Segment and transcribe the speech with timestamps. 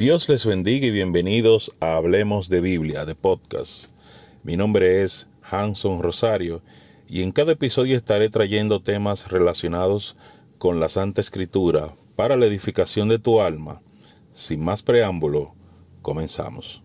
[0.00, 3.84] Dios les bendiga y bienvenidos a Hablemos de Biblia, de podcast.
[4.42, 6.62] Mi nombre es Hanson Rosario
[7.06, 10.16] y en cada episodio estaré trayendo temas relacionados
[10.56, 13.82] con la Santa Escritura para la edificación de tu alma.
[14.32, 15.54] Sin más preámbulo,
[16.00, 16.82] comenzamos.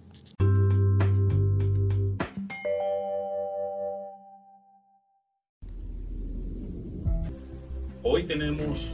[8.03, 8.91] Hoy tenemos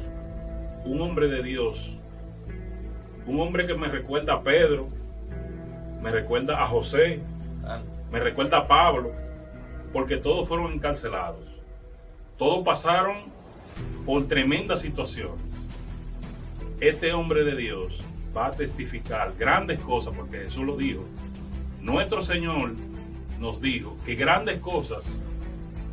[0.85, 1.97] un hombre de Dios
[3.25, 4.89] un hombre que me recuerda a Pedro,
[6.01, 7.21] me recuerda a José,
[8.11, 9.11] me recuerda a Pablo,
[9.93, 11.46] porque todos fueron encarcelados.
[12.37, 13.18] Todos pasaron
[14.05, 15.46] por tremendas situaciones.
[16.79, 18.04] Este hombre de Dios
[18.36, 21.05] va a testificar grandes cosas, porque Jesús lo dijo.
[21.79, 22.74] Nuestro Señor
[23.39, 25.04] nos dijo que grandes cosas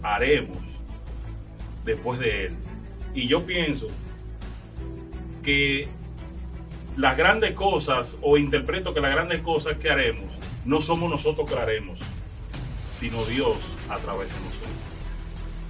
[0.03, 0.59] haremos
[1.85, 2.57] después de Él.
[3.15, 3.89] Y yo pienso
[5.43, 5.89] que
[6.99, 11.57] las grandes cosas, o interpreto que las grandes cosas que haremos, no somos nosotros que
[11.57, 12.01] haremos,
[12.93, 13.57] sino Dios
[13.89, 14.69] a través de nosotros.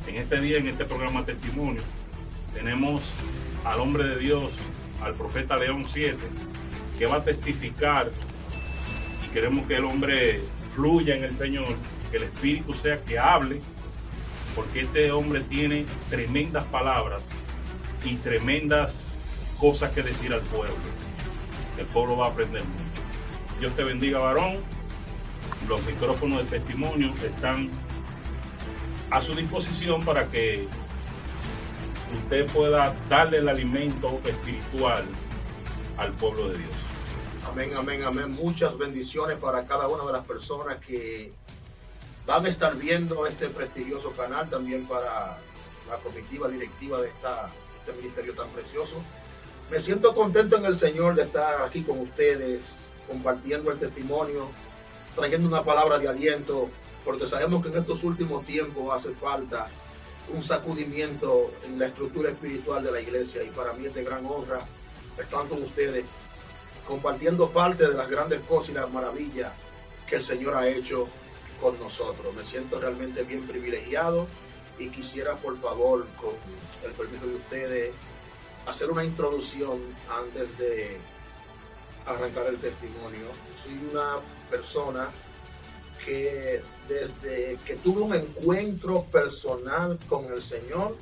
[0.07, 1.83] En este día, en este programa Testimonio,
[2.55, 3.03] tenemos
[3.63, 4.55] al hombre de Dios,
[5.03, 6.17] al profeta León 7,
[6.99, 8.11] que va a testificar
[9.23, 10.41] y queremos que el hombre
[10.75, 11.77] fluya en el Señor,
[12.11, 13.61] que el Espíritu sea que hable,
[14.57, 17.29] porque este hombre tiene tremendas palabras
[18.03, 19.03] y tremendas
[19.61, 20.98] cosas que decir al pueblo
[21.79, 23.03] el pueblo va a aprender mucho.
[23.61, 24.57] Dios te bendiga, varón.
[25.69, 27.69] Los micrófonos de testimonio están
[29.11, 30.67] a su disposición para que
[32.15, 35.05] usted pueda darle el alimento espiritual
[35.97, 36.71] al pueblo de Dios.
[37.51, 38.31] Amén, amén, amén.
[38.31, 41.33] Muchas bendiciones para cada una de las personas que
[42.27, 45.39] van a estar viendo este prestigioso canal, también para
[45.89, 49.03] la comitiva directiva de esta, este ministerio tan precioso.
[49.71, 52.63] Me siento contento en el Señor de estar aquí con ustedes,
[53.07, 54.49] compartiendo el testimonio,
[55.15, 56.71] trayendo una palabra de aliento,
[57.05, 59.69] porque sabemos que en estos últimos tiempos hace falta
[60.33, 64.25] un sacudimiento en la estructura espiritual de la iglesia y para mí es de gran
[64.25, 64.61] honra
[65.19, 66.07] estar con ustedes,
[66.87, 69.53] compartiendo parte de las grandes cosas y las maravillas
[70.07, 71.07] que el Señor ha hecho
[71.61, 72.35] con nosotros.
[72.35, 74.27] Me siento realmente bien privilegiado
[74.79, 76.31] y quisiera por favor, con
[76.87, 77.93] el permiso de ustedes,
[78.69, 79.79] hacer una introducción
[80.11, 80.99] antes de
[82.07, 83.27] arrancar el testimonio.
[83.63, 84.17] Soy una
[84.51, 85.09] persona
[86.05, 90.97] que desde que tuve un encuentro personal con el Señor,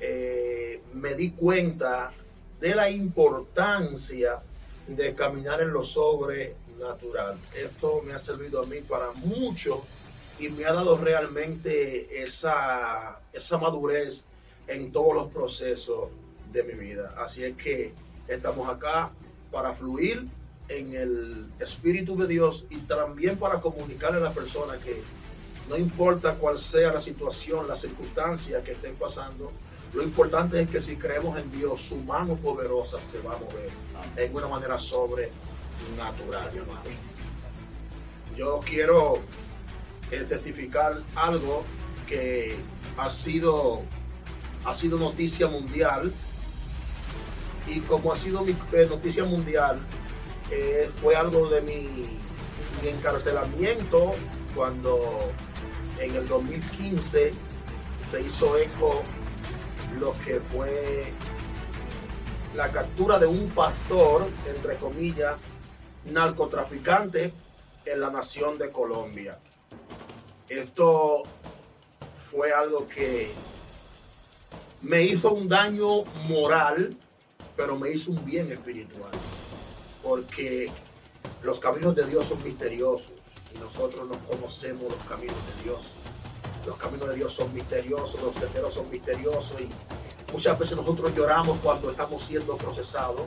[0.00, 2.12] eh, me di cuenta
[2.60, 4.40] de la importancia
[4.86, 7.38] de caminar en lo sobrenatural.
[7.54, 9.84] Esto me ha servido a mí para mucho
[10.38, 14.24] y me ha dado realmente esa, esa madurez
[14.66, 16.10] en todos los procesos
[16.56, 17.14] de mi vida.
[17.18, 17.92] Así es que
[18.26, 19.10] estamos acá
[19.50, 20.26] para fluir
[20.68, 25.00] en el Espíritu de Dios y también para comunicarle a las personas que
[25.68, 29.52] no importa cuál sea la situación, la circunstancia que estén pasando,
[29.92, 33.70] lo importante es que si creemos en Dios, su mano poderosa se va a mover
[34.16, 35.30] en una manera sobrenatural,
[38.36, 39.20] Yo quiero
[40.10, 41.64] eh, testificar algo
[42.06, 42.56] que
[42.96, 43.82] ha sido,
[44.64, 46.12] ha sido noticia mundial
[47.66, 49.80] y como ha sido mi eh, noticia mundial,
[50.50, 52.18] eh, fue algo de mi,
[52.84, 54.14] encarcelamiento
[54.54, 55.18] cuando
[55.98, 57.32] en el 2015
[58.08, 59.02] se hizo eco
[59.98, 61.12] lo que fue
[62.54, 65.34] la captura de un pastor, entre comillas,
[66.04, 67.32] narcotraficante
[67.84, 69.36] en la nación de Colombia.
[70.48, 71.24] Esto
[72.30, 73.32] fue algo que
[74.82, 76.96] me hizo un daño moral
[77.56, 79.10] pero me hizo un bien espiritual,
[80.02, 80.70] porque
[81.42, 83.12] los caminos de Dios son misteriosos
[83.54, 85.80] y nosotros no conocemos los caminos de Dios.
[86.66, 89.68] Los caminos de Dios son misteriosos, los senderos son misteriosos y
[90.32, 93.22] muchas veces nosotros lloramos cuando estamos siendo procesados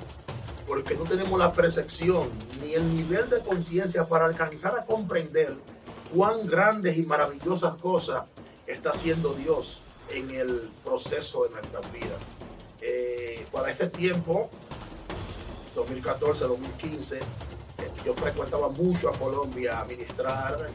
[0.70, 2.30] porque no tenemos la percepción
[2.62, 5.56] ni el nivel de conciencia para alcanzar a comprender
[6.14, 8.26] cuán grandes y maravillosas cosas
[8.68, 12.16] está haciendo Dios en el proceso de nuestra vida.
[12.82, 14.50] Eh, para ese tiempo,
[15.76, 17.22] 2014, 2015, eh,
[18.06, 20.70] yo frecuentaba mucho a Colombia a ministrar,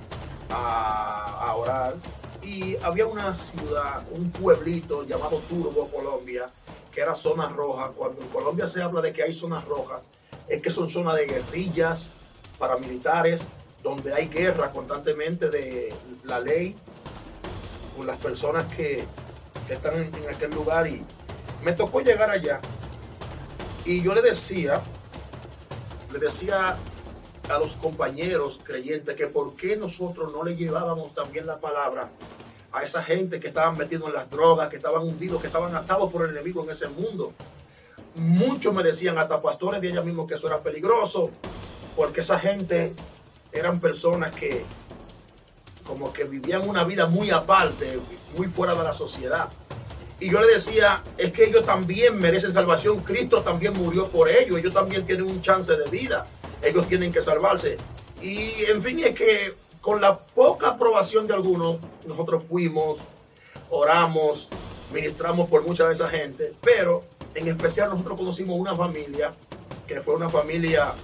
[0.51, 1.95] a, orar.
[2.43, 6.51] Y había una ciudad, un pueblito llamado Turbo, Colombia,
[6.93, 7.89] que era zona roja.
[7.97, 10.03] Cuando en Colombia se habla de que hay zonas rojas,
[10.49, 12.11] es que son zonas de guerrillas,
[12.59, 13.41] paramilitares,
[13.83, 15.93] donde hay guerra constantemente de
[16.25, 16.75] la ley
[17.97, 19.05] con las personas que,
[19.69, 21.03] están en, en aquel lugar y
[21.65, 22.61] me tocó llegar allá
[23.85, 24.81] y yo le decía
[26.13, 26.77] le decía
[27.49, 32.09] a los compañeros creyentes que por qué nosotros no le llevábamos también la palabra
[32.73, 36.11] a esa gente que estaban metidos en las drogas, que estaban hundidos, que estaban atados
[36.11, 37.33] por el enemigo en ese mundo.
[38.17, 41.31] Muchos me decían, hasta pastores de ella mismo, que eso era peligroso,
[41.95, 42.93] porque esa gente
[43.53, 44.65] eran personas que
[45.87, 47.99] como que vivían una vida muy aparte,
[48.37, 49.49] muy fuera de la sociedad.
[50.21, 54.59] Y yo le decía, es que ellos también merecen salvación, Cristo también murió por ellos,
[54.59, 56.27] ellos también tienen un chance de vida,
[56.63, 57.77] ellos tienen que salvarse.
[58.23, 62.99] Y en fin, es que con la poca aprobación de algunos, nosotros fuimos,
[63.71, 64.49] oramos,
[64.93, 69.33] ministramos por mucha de esa gente, pero en especial nosotros conocimos una familia,
[69.87, 70.95] que fue una familia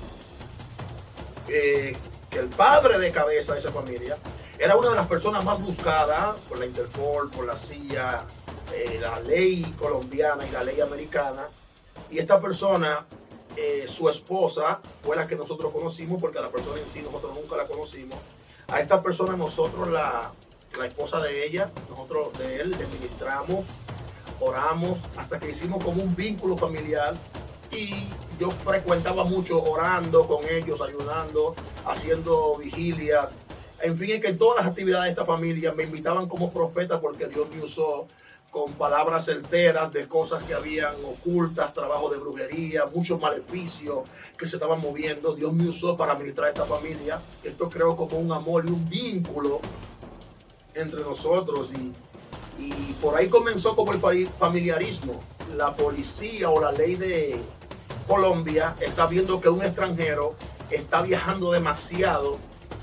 [1.48, 1.96] eh,
[2.30, 4.16] que el padre de cabeza de esa familia
[4.60, 8.26] era una de las personas más buscadas por la Interpol, por la CIA,
[8.74, 11.48] eh, la ley colombiana y la ley americana.
[12.10, 13.06] Y esta persona,
[13.56, 17.34] eh, su esposa, fue la que nosotros conocimos, porque a la persona en sí nosotros
[17.34, 18.18] nunca la conocimos.
[18.68, 20.30] A esta persona nosotros, la,
[20.78, 23.64] la esposa de ella, nosotros de él, le ministramos,
[24.40, 27.14] oramos, hasta que hicimos como un vínculo familiar.
[27.72, 28.08] Y
[28.38, 31.54] yo frecuentaba mucho orando con ellos, ayudando,
[31.86, 33.30] haciendo vigilias,
[33.82, 37.00] en fin, es que en todas las actividades de esta familia me invitaban como profeta
[37.00, 38.06] porque Dios me usó
[38.50, 44.00] con palabras certeras de cosas que habían ocultas, trabajo de brujería, muchos maleficios
[44.36, 45.34] que se estaban moviendo.
[45.34, 47.20] Dios me usó para ministrar a esta familia.
[47.44, 49.60] Esto creo como un amor y un vínculo
[50.74, 51.92] entre nosotros y,
[52.62, 55.20] y por ahí comenzó como el familiarismo.
[55.56, 57.40] La policía o la ley de
[58.06, 60.34] Colombia está viendo que un extranjero
[60.70, 62.38] está viajando demasiado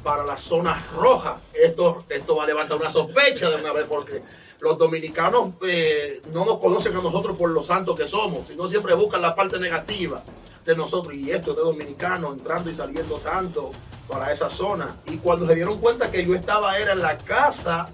[0.07, 1.35] para las zonas rojas.
[1.53, 4.21] Esto, esto va a levantar una sospecha de una vez porque
[4.61, 8.93] los dominicanos eh, no nos conocen a nosotros por lo santos que somos, sino siempre
[8.93, 10.23] buscan la parte negativa
[10.65, 11.13] de nosotros.
[11.13, 13.71] Y esto de dominicanos entrando y saliendo tanto
[14.07, 14.95] para esa zona.
[15.07, 17.89] Y cuando se dieron cuenta que yo estaba era en la casa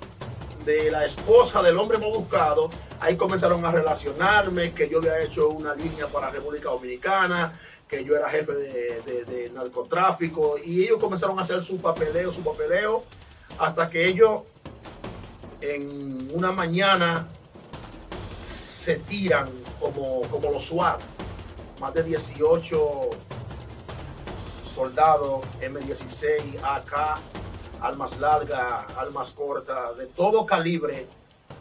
[0.65, 2.69] de la esposa del hombre hemos buscado,
[2.99, 7.59] ahí comenzaron a relacionarme, que yo había hecho una línea para República Dominicana,
[7.93, 13.03] que yo era jefe de, narcotráfico y ellos comenzaron a hacer su papeleo, su papeleo,
[13.59, 14.41] hasta que ellos
[15.61, 17.27] en una mañana
[18.45, 19.49] se tiran
[19.79, 20.99] como, como los SWAT,
[21.79, 23.09] más de 18
[24.65, 27.19] soldados, M16, AK,
[27.81, 31.05] armas largas, armas cortas, de todo calibre.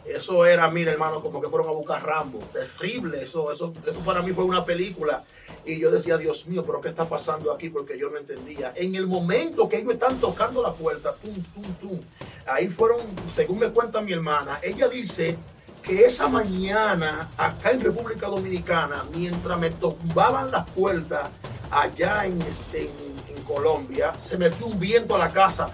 [0.03, 2.39] Eso era, mira hermano, como que fueron a buscar Rambo.
[2.51, 5.23] Terrible, eso, eso, eso para mí fue una película.
[5.65, 7.69] Y yo decía, Dios mío, pero ¿qué está pasando aquí?
[7.69, 8.73] Porque yo no entendía.
[8.75, 11.99] En el momento que ellos están tocando la puerta, tum, tum, tum,
[12.45, 12.99] ahí fueron,
[13.33, 15.37] según me cuenta mi hermana, ella dice
[15.81, 21.29] que esa mañana, acá en República Dominicana, mientras me tumbaban las puertas
[21.71, 22.89] allá en, este,
[23.29, 25.69] en Colombia, se metió un viento a la casa.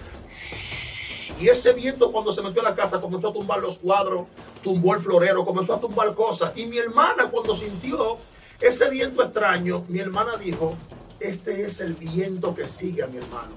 [1.40, 4.26] Y ese viento cuando se metió a la casa comenzó a tumbar los cuadros,
[4.62, 6.52] tumbó el florero, comenzó a tumbar cosas.
[6.56, 8.18] Y mi hermana cuando sintió
[8.60, 10.76] ese viento extraño, mi hermana dijo,
[11.18, 13.52] este es el viento que sigue a mi hermano.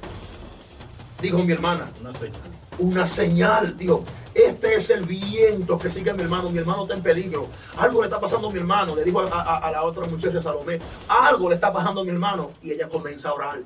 [1.22, 1.90] Dijo mi hermana.
[2.02, 2.42] Una señal.
[2.80, 4.04] Una señal, dijo,
[4.34, 6.50] este es el viento que sigue a mi hermano.
[6.50, 7.48] Mi hermano está en peligro.
[7.78, 8.96] Algo le está pasando a mi hermano.
[8.96, 12.52] Le dijo a, la otra muchacha Salomé, algo le está pasando a mi hermano.
[12.62, 13.60] Y ella comienza a orar.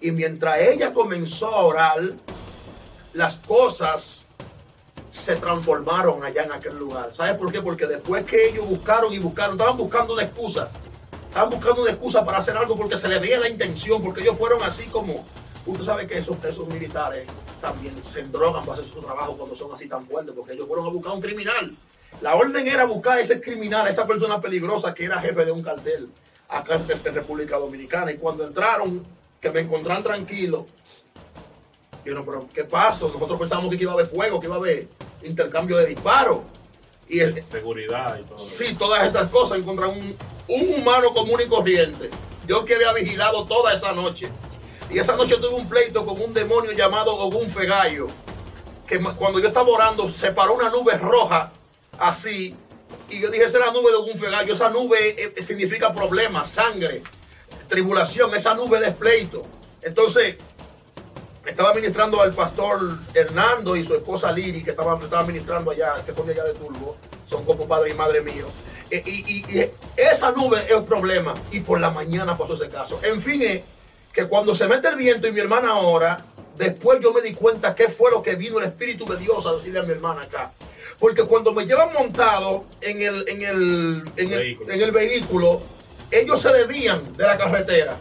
[0.00, 2.12] Y mientras ella comenzó a orar,
[3.14, 4.23] las cosas
[5.14, 7.10] se transformaron allá en aquel lugar.
[7.14, 7.62] ¿Sabes por qué?
[7.62, 10.68] Porque después que ellos buscaron y buscaron, estaban buscando una excusa.
[11.28, 14.36] Estaban buscando una excusa para hacer algo porque se le veía la intención, porque ellos
[14.36, 15.24] fueron así como...
[15.66, 17.28] Usted sabe que esos, militares
[17.60, 20.86] también se drogan para hacer su trabajo cuando son así tan fuertes, porque ellos fueron
[20.86, 21.76] a buscar un criminal.
[22.20, 25.52] La orden era buscar a ese criminal, a esa persona peligrosa que era jefe de
[25.52, 26.08] un cartel
[26.48, 28.10] acá en República Dominicana.
[28.10, 29.06] Y cuando entraron,
[29.40, 30.66] que me encontraron tranquilo,
[32.04, 33.08] dijeron, pero ¿qué pasó?
[33.08, 34.88] Nosotros pensamos que iba a haber fuego, que iba a haber
[35.24, 36.40] intercambio de disparos.
[37.08, 38.38] Y el, Seguridad y todo.
[38.38, 39.58] Sí, todas esas cosas.
[39.58, 40.16] Encontrar un,
[40.48, 42.10] un humano común y corriente.
[42.46, 44.28] Yo que había vigilado toda esa noche.
[44.90, 48.06] Y esa noche tuve un pleito con un demonio llamado Ogún Fegallo.
[48.86, 51.52] Que cuando yo estaba orando, se paró una nube roja
[51.98, 52.54] así.
[53.08, 54.52] Y yo dije, esa es la nube de Ogún Fegallo.
[54.52, 57.02] Esa nube eh, eh, significa problemas, sangre,
[57.68, 58.34] tribulación.
[58.34, 59.42] Esa nube de pleito.
[59.82, 60.36] Entonces,
[61.46, 66.14] estaba ministrando al pastor Hernando y su esposa Liri, que estaba, estaba ministrando allá, que
[66.14, 66.96] son de allá de Turbo,
[67.26, 68.46] son como padre y madre mío.
[68.90, 71.34] E, y, esa nube es el problema.
[71.50, 72.98] Y por la mañana pasó ese caso.
[73.02, 73.62] En fin, es
[74.12, 76.24] que cuando se mete el viento y mi hermana ahora,
[76.56, 79.54] después yo me di cuenta qué fue lo que vino el Espíritu de Dios a
[79.54, 80.52] decirle a mi hermana acá.
[80.98, 85.60] Porque cuando me llevan montado en el, en el, en el, en el vehículo,
[86.10, 87.96] ellos se debían de la carretera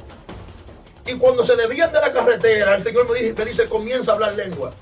[1.06, 4.16] Y cuando se debían de la carretera, el Señor me dice, me dice, comienza a
[4.16, 4.74] hablar lengua.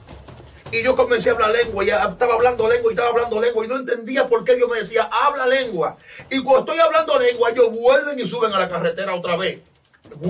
[0.72, 3.68] Y yo comencé a hablar lengua, y estaba hablando lengua y estaba hablando lengua, y
[3.68, 5.98] no entendía por qué Dios me decía, habla lengua.
[6.30, 9.60] Y cuando estoy hablando lengua, ellos vuelven y suben a la carretera otra vez.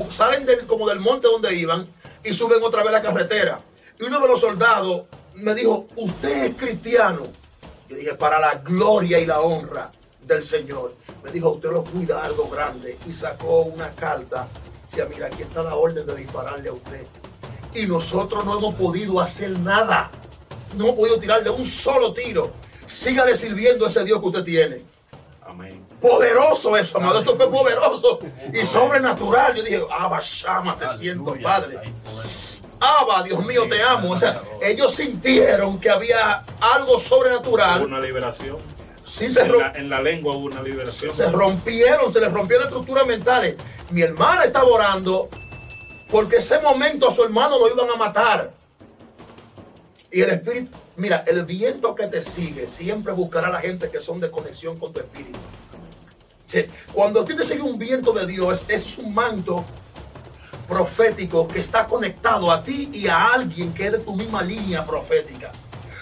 [0.09, 1.87] Salen del, como del monte donde iban
[2.23, 3.59] y suben otra vez a la carretera.
[3.99, 5.03] Y uno de los soldados
[5.35, 7.23] me dijo, usted es cristiano.
[7.87, 10.95] Yo dije, para la gloria y la honra del Señor.
[11.23, 12.97] Me dijo, usted lo cuida algo grande.
[13.07, 14.47] Y sacó una carta.
[14.91, 17.07] Decía, mira, aquí está la orden de dispararle a usted.
[17.73, 20.11] Y nosotros no hemos podido hacer nada.
[20.75, 22.51] No hemos podido tirarle un solo tiro.
[22.87, 24.81] Sígale sirviendo a ese Dios que usted tiene.
[25.45, 25.85] Amén.
[26.01, 27.19] Poderoso eso, amado.
[27.19, 28.19] Esto fue poderoso
[28.53, 29.55] y sobrenatural.
[29.55, 31.79] Yo dije, Abba, Shama, te siento, Padre.
[32.81, 34.11] Abba, Dios mío, te amo.
[34.11, 37.85] O sea, ellos sintieron que había algo sobrenatural.
[37.85, 38.57] Una liberación.
[39.11, 41.13] Sí, se En la, en la lengua hubo una liberación.
[41.13, 43.57] se rompieron, se les rompieron estructuras mentales.
[43.89, 45.27] Mi hermana estaba orando
[46.09, 48.53] porque ese momento a su hermano lo iban a matar.
[50.09, 53.99] Y el espíritu, mira, el viento que te sigue siempre buscará a la gente que
[53.99, 55.39] son de conexión con tu espíritu.
[56.93, 59.65] Cuando a ti te sigue un viento de Dios, es, es un manto
[60.69, 64.85] profético que está conectado a ti y a alguien que es de tu misma línea
[64.85, 65.51] profética.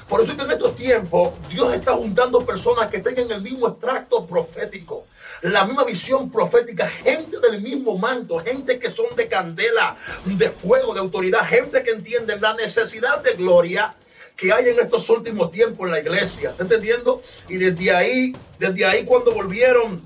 [0.09, 3.67] Por eso es que en estos tiempos Dios está juntando personas que tengan el mismo
[3.67, 5.05] extracto profético,
[5.43, 10.95] la misma visión profética, gente del mismo manto, gente que son de candela, de fuego,
[10.95, 13.95] de autoridad, gente que entiende la necesidad de gloria
[14.35, 16.51] que hay en estos últimos tiempos en la iglesia.
[16.51, 17.21] ¿Está entendiendo?
[17.47, 20.01] Y desde ahí, desde ahí cuando volvieron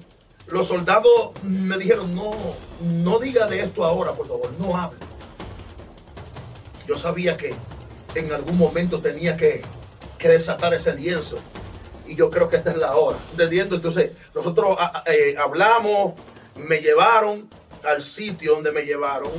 [0.47, 2.31] los soldados me dijeron, no,
[2.81, 4.99] no diga de esto ahora, por favor, no hable.
[6.87, 7.53] Yo sabía que
[8.15, 9.61] en algún momento tenía que,
[10.23, 11.37] que desatar ese lienzo.
[12.07, 13.17] Y yo creo que esta es la hora.
[13.31, 13.75] ¿Entendiendo?
[13.75, 16.13] Entonces, nosotros a- a- eh, hablamos,
[16.55, 17.47] me llevaron
[17.83, 19.31] al sitio donde me llevaron.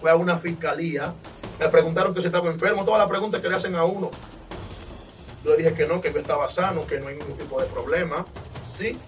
[0.00, 1.12] Fue a una fiscalía.
[1.58, 4.10] Me preguntaron que si estaba enfermo, todas las preguntas que le hacen a uno.
[5.44, 7.66] Yo le dije que no, que yo estaba sano, que no hay ningún tipo de
[7.66, 8.24] problema.
[8.76, 8.98] Sí.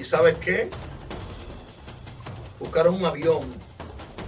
[0.00, 0.68] ¿Y sabes qué?
[2.58, 3.40] Buscaron un avión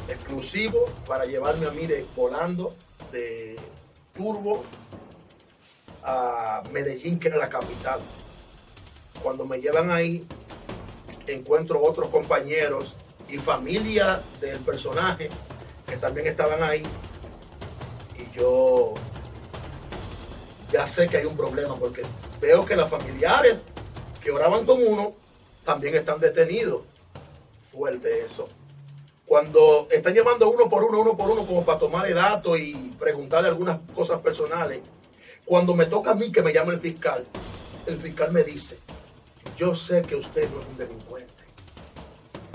[0.08, 2.74] exclusivo para llevarme a mí de volando
[3.12, 3.56] de
[4.16, 4.64] Turbo
[6.02, 8.00] a Medellín, que era la capital.
[9.22, 10.26] Cuando me llevan ahí,
[11.26, 12.96] encuentro otros compañeros
[13.28, 15.30] y familia del personaje
[15.86, 16.82] que también estaban ahí.
[18.18, 18.94] Y yo
[20.70, 22.02] ya sé que hay un problema porque
[22.40, 23.58] veo que los familiares
[24.22, 25.14] que oraban con uno
[25.64, 26.82] también están detenidos.
[27.72, 28.48] Fuerte eso.
[29.26, 33.48] Cuando están llevando uno por uno, uno por uno, como para tomarle datos y preguntarle
[33.48, 34.80] algunas cosas personales,
[35.50, 37.26] cuando me toca a mí que me llame el fiscal,
[37.84, 38.78] el fiscal me dice,
[39.58, 41.42] yo sé que usted no es un delincuente,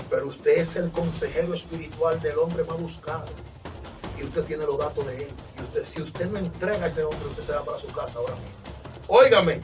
[0.08, 3.26] pero usted es el consejero espiritual del hombre más buscado
[4.18, 5.28] y usted tiene los datos de él.
[5.58, 8.18] Y usted, si usted no entrega a ese hombre, usted se va para su casa
[8.18, 9.08] ahora mismo.
[9.08, 9.60] Óigame,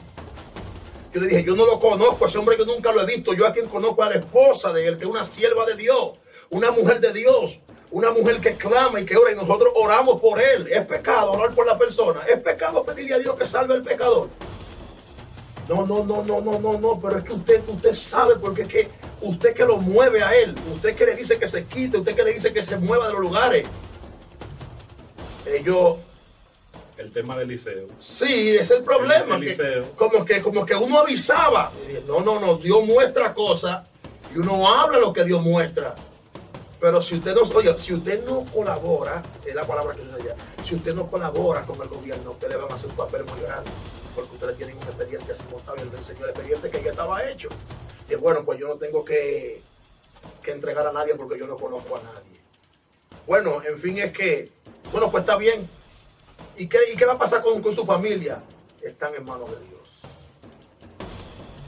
[1.11, 3.33] yo le dije, yo no lo conozco, ese hombre que nunca lo he visto.
[3.33, 6.19] Yo a quien conozco a la esposa de él, que es una sierva de Dios,
[6.51, 7.61] una mujer de Dios,
[7.93, 10.67] una mujer que clama y que ora y nosotros oramos por él.
[10.67, 12.21] Es pecado orar por la persona.
[12.27, 14.29] Es pecado pedirle a Dios que salve al pecador.
[15.69, 18.67] No, no, no, no, no, no, no, pero es que usted, usted sabe porque es
[18.67, 18.89] que
[19.21, 22.23] usted que lo mueve a él, usted que le dice que se quite, usted que
[22.23, 23.65] le dice que se mueva de los lugares.
[25.45, 25.97] Ellos
[26.97, 27.87] El tema del liceo.
[27.99, 29.35] Sí, es el problema.
[29.35, 29.91] El que- Eliseo.
[29.95, 31.71] como, que, como que uno avisaba.
[32.07, 33.83] No, no, no, Dios muestra cosas
[34.33, 35.95] y uno habla lo que Dios muestra.
[36.83, 40.35] Pero si usted no, oye, si usted no colabora, es la palabra que usa allá,
[40.65, 43.39] si usted no colabora con el gobierno, usted le van a hacer un papel muy
[43.39, 43.71] grande,
[44.13, 47.23] porque ustedes tienen un expediente así montado y el del señor expediente que ya estaba
[47.29, 47.47] hecho.
[48.09, 49.61] Y bueno, pues yo no tengo que,
[50.43, 52.41] que entregar a nadie porque yo no conozco a nadie.
[53.25, 54.51] Bueno, en fin, es que,
[54.91, 55.65] bueno, pues está bien.
[56.57, 58.43] ¿Y qué, y qué va a pasar con, con su familia?
[58.81, 60.01] Están en manos de Dios.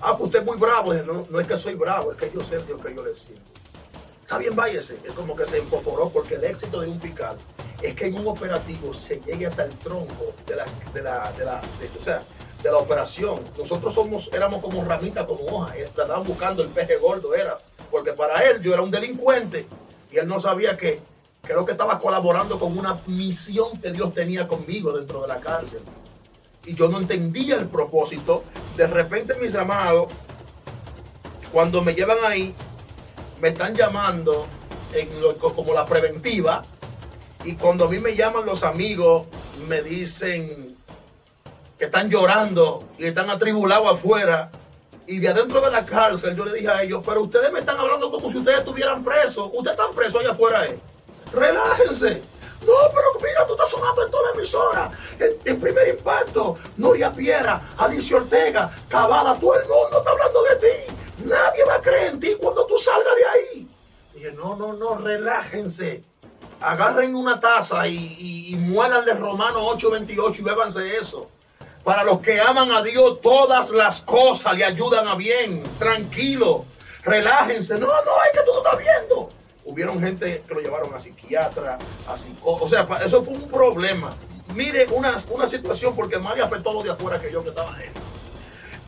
[0.02, 0.94] Ah, pues usted es muy bravo.
[0.94, 3.16] No, no es que soy bravo, es que yo sé el Dios que yo le
[3.16, 3.55] sirvo.
[4.26, 4.98] Está bien, váyase.
[5.06, 7.38] Es como que se incorporó porque el éxito de un fiscal
[7.80, 10.66] es que en un operativo se llegue hasta el tronco de la,
[10.96, 13.40] de la, de la, de- la operación.
[13.56, 15.76] Nosotros somos, éramos como ramitas, como hojas.
[15.78, 17.60] Estaban buscando el peje gordo, era.
[17.92, 19.68] Porque para él yo era un delincuente
[20.12, 21.00] y él no sabía que
[21.44, 25.82] creo que estaba colaborando con una misión que Dios tenía conmigo dentro de la cárcel.
[26.66, 28.44] Y yo no entendía el propósito.
[28.76, 30.12] De repente mis amados,
[31.54, 32.56] cuando me llevan ahí,
[33.42, 34.48] me están llamando
[34.94, 36.62] en lo- como la preventiva.
[37.44, 39.28] Y cuando a mí me llaman los amigos,
[39.68, 40.76] me dicen
[41.78, 44.50] que están llorando y están atribulados afuera.
[45.08, 47.78] Y de adentro de la cárcel yo le dije a ellos, pero ustedes me están
[47.78, 49.50] hablando como si ustedes estuvieran presos.
[49.54, 50.66] Ustedes están presos allá afuera.
[50.66, 50.80] ¿eh?
[51.32, 52.22] relájense.
[52.66, 54.92] No, pero mira, tú estás sonando en toda la emisora.
[55.46, 60.94] El, primer impacto, Nuria Piera, Alicia Ortega, Cavada, todo el mundo está hablando de ti.
[61.24, 63.68] Nadie va a creer en ti cuando tú salgas de ahí.
[64.14, 66.04] Dije, no, no, no, relájense.
[66.62, 71.30] Agarren una taza y, y, y muéranle Romano 8:28 y bébanse eso.
[71.84, 75.62] Para los que aman a Dios, todas las cosas le ayudan a bien.
[75.78, 76.66] Tranquilo,
[77.04, 77.76] relájense.
[77.76, 77.94] No, no,
[78.26, 79.30] es que tú no estás viendo.
[79.66, 82.66] Hubieron gente que lo llevaron a psiquiatra, a psicólogo.
[82.66, 84.12] O sea, eso fue un problema.
[84.56, 87.50] Mire, una, una situación porque más le afectó a los de afuera que yo que
[87.50, 87.90] estaba ahí.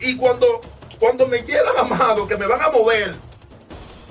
[0.00, 0.60] Y cuando,
[0.98, 3.14] cuando me llevan amado, que me van a mover,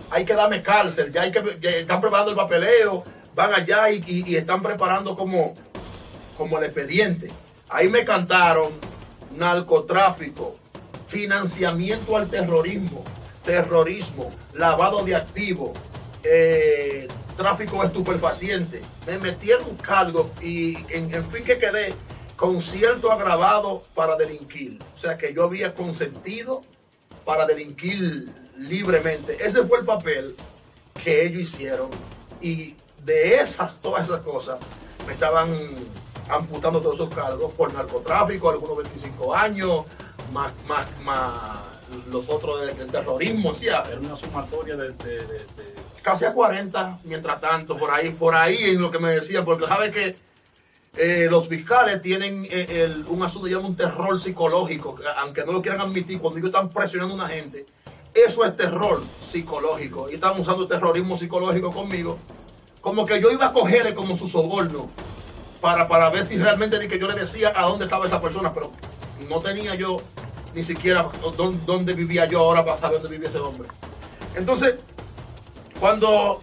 [0.10, 3.03] hay que darme cárcel, ya hay que están preparando el papeleo,
[3.36, 5.53] van allá y, están preparando como,
[6.38, 7.29] como el expediente.
[7.70, 8.72] Ahí me cantaron
[9.36, 10.56] narcotráfico,
[11.08, 13.03] financiamiento al terrorismo,
[13.44, 15.77] terrorismo, lavado de activos,
[16.24, 18.82] eh, tráfico de estupefacientes.
[19.06, 21.94] Me metieron cargo y en, en fin que quedé
[22.36, 24.79] con cierto agravado para delinquir.
[24.96, 26.63] O sea que yo había consentido
[27.28, 28.26] para delinquir
[28.58, 29.36] libremente.
[29.46, 30.34] Ese fue el papel
[31.04, 31.90] que ellos hicieron.
[32.40, 34.58] Y de esas, todas esas cosas,
[35.06, 35.54] me estaban
[36.30, 39.84] amputando todos esos cargos por narcotráfico, algunos 25 años,
[40.32, 41.60] más, más, más
[42.10, 43.68] los otros del, terrorismo, ¿sí?
[43.68, 45.36] Era una sumatoria de,
[46.02, 49.68] Casi a 40, mientras tanto, por ahí, por ahí en lo que me decían, porque
[49.68, 50.16] sabe que
[50.98, 55.82] eh, los fiscales tienen eh, un asunto llama un terror psicológico, aunque no lo quieran
[55.82, 57.66] admitir, cuando ellos están presionando a una gente,
[58.13, 60.10] eso es terror psicológico.
[60.10, 62.18] Y están usando terrorismo psicológico conmigo,
[62.82, 64.89] como que yo iba a cogerle como su soborno
[65.62, 68.72] para, para ver si realmente que yo le decía a dónde estaba esa persona, pero
[69.30, 69.98] no tenía yo
[70.56, 71.10] ni siquiera
[71.66, 73.68] dónde, vivía yo ahora para saber dónde vivía ese hombre.
[74.36, 74.75] Entonces,
[75.80, 76.42] cuando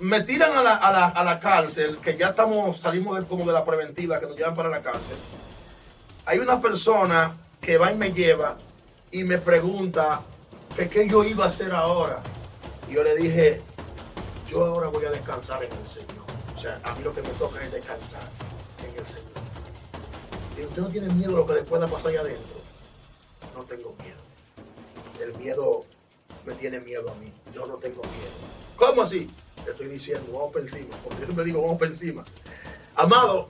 [0.00, 3.52] me tiran a la, a la, a la cárcel, que ya estamos, salimos como de
[3.52, 5.16] la preventiva, que nos llevan para la cárcel,
[6.26, 8.56] hay una persona que va y me lleva
[9.10, 10.22] y me pregunta
[10.76, 12.20] que qué yo iba a hacer ahora.
[12.88, 13.60] Y yo le dije,
[14.48, 16.24] yo ahora voy a descansar en el Señor.
[16.56, 18.22] O sea, a mí lo que me toca es descansar
[18.88, 19.30] en el Señor.
[20.58, 22.60] Y usted no tiene miedo de lo que le pueda pasar allá adentro.
[23.54, 24.20] No tengo miedo.
[25.20, 25.84] El miedo
[26.44, 27.32] me tiene miedo a mí.
[27.52, 28.30] Yo no tengo miedo.
[28.76, 29.30] ¿Cómo así?
[29.64, 30.96] Te estoy diciendo, vamos por encima.
[31.04, 32.24] Porque yo me digo, vamos por encima.
[32.96, 33.48] Amado,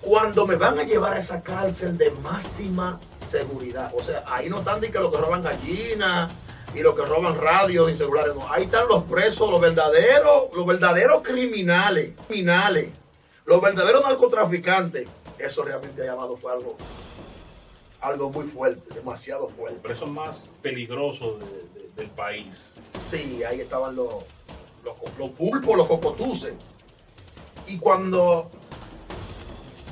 [0.00, 4.60] cuando me van a llevar a esa cárcel de máxima seguridad, o sea, ahí no
[4.60, 6.32] están ni que los que roban gallinas
[6.74, 8.50] y los que roban radios y celulares, no.
[8.50, 12.88] Ahí están los presos, los verdaderos, los verdaderos criminales, criminales
[13.48, 16.76] los verdaderos narcotraficantes, eso realmente llamado fue algo,
[18.00, 19.78] algo muy fuerte, demasiado fuerte.
[19.82, 21.38] Pero eso es más peligroso
[21.96, 22.70] del país.
[22.98, 24.24] Sí, ahí estaban los,
[25.18, 26.54] los, pulpos, los cocotuces.
[27.66, 28.50] Y cuando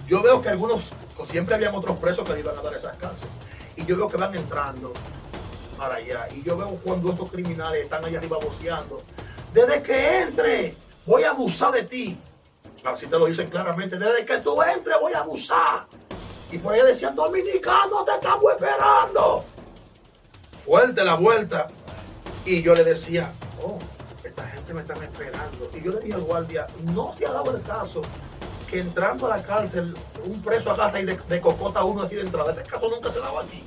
[0.07, 0.91] yo veo que algunos,
[1.31, 3.33] siempre habían otros presos que iban a dar esas cárceles,
[3.77, 4.93] y yo veo que van entrando
[5.77, 9.03] para allá, y yo veo cuando estos criminales están allá arriba boceando,
[9.53, 12.19] desde que entre, voy a abusar de ti.
[12.85, 13.99] Así te lo dicen claramente.
[13.99, 15.87] Desde que tú entres voy a abusar.
[16.51, 19.45] Y por ahí decían, dominicano, te estamos esperando.
[20.65, 21.69] Fuerte la vuelta.
[22.45, 23.33] Y yo le decía,
[23.63, 23.79] oh,
[24.23, 25.71] esta gente me está esperando.
[25.75, 28.03] Y yo le dije al guardia, no se ha dado el caso
[28.71, 32.23] que entrando a la cárcel, un preso acá y de, de, cocota uno aquí de
[32.23, 32.53] entrada.
[32.53, 33.63] Ese caso nunca se daba aquí.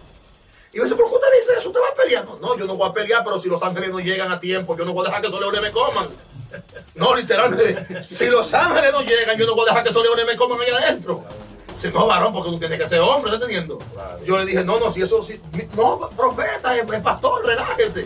[0.71, 1.69] Y me dice, ¿por qué usted dice eso?
[1.69, 2.25] ¿Usted va a pelear?
[2.25, 4.85] No, yo no voy a pelear, pero si los ángeles no llegan a tiempo, yo
[4.85, 6.07] no voy a dejar que esos leones me coman.
[6.95, 8.03] No, literalmente.
[8.03, 10.59] Si los ángeles no llegan, yo no voy a dejar que esos leones me coman
[10.59, 11.23] ahí adentro.
[11.79, 13.79] Si no, varón, porque tú tienes que ser hombre, ¿estás entendiendo?
[14.25, 15.39] Yo le dije, no, no, si eso, si,
[15.77, 18.05] no, profeta, el, pastor, relájese,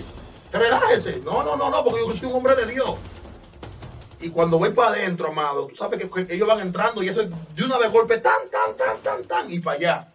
[0.51, 1.21] relájese.
[1.25, 2.91] No, no, no, no, porque yo soy un hombre de Dios.
[4.21, 7.65] Y cuando voy para adentro, amado, tú sabes que, ellos van entrando y eso de
[7.65, 10.07] una vez golpe, tan, tan, tan, tan, tan, y para allá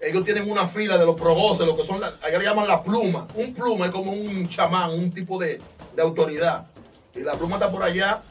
[0.00, 3.28] ellos tienen una fila de los progoces, lo que son, allá le llaman la pluma.
[3.36, 5.60] Un pluma es como un chamán, un tipo de,
[6.00, 6.66] autoridad.
[7.14, 8.22] Y la pluma está por allá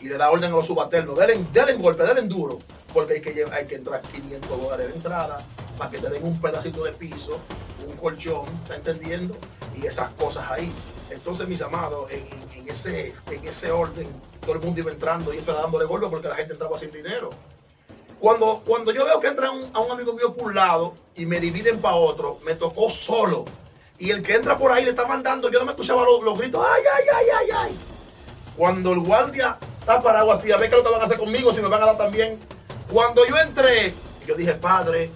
[0.00, 1.16] y le da orden a los subalternos.
[1.16, 2.60] Denle, denle golpe, denle duro.
[2.92, 5.38] Porque hay que, entrar 500 dólares de entrada
[5.78, 7.40] para que te den un pedacito de piso,
[7.88, 9.34] un colchón, ¿está entendiendo?
[9.76, 10.72] Y esas cosas ahí.
[11.10, 14.06] Entonces, mis amados, en, ese, en ese orden,
[14.40, 17.30] todo el mundo iba entrando y iba dándole golpe porque la gente entraba sin dinero.
[18.20, 21.40] Cuando, cuando yo veo que entra a un amigo mío por un lado y me
[21.40, 23.44] dividen para otro, me tocó solo.
[23.98, 26.64] Y el que entra por ahí le está mandando, yo no me escuchaba los, gritos,
[26.64, 27.78] ay, ay, ay, ay, ay.
[28.56, 31.52] Cuando el guardia está parado así, a ver qué lo que van a hacer conmigo,
[31.52, 32.38] si me van a dar también.
[32.92, 33.94] Cuando yo entré,
[34.26, 35.10] yo dije, Padre,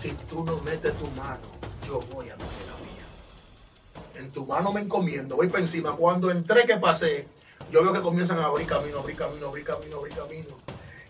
[0.00, 1.38] si tú no metes tu mano,
[1.86, 4.22] yo voy a meter la mía.
[4.22, 5.94] En tu mano me encomiendo, voy para encima.
[5.94, 7.28] Cuando entré, que pasé,
[7.70, 10.56] yo veo que comienzan a abrir camino, abrir camino, abrir camino, abrir camino.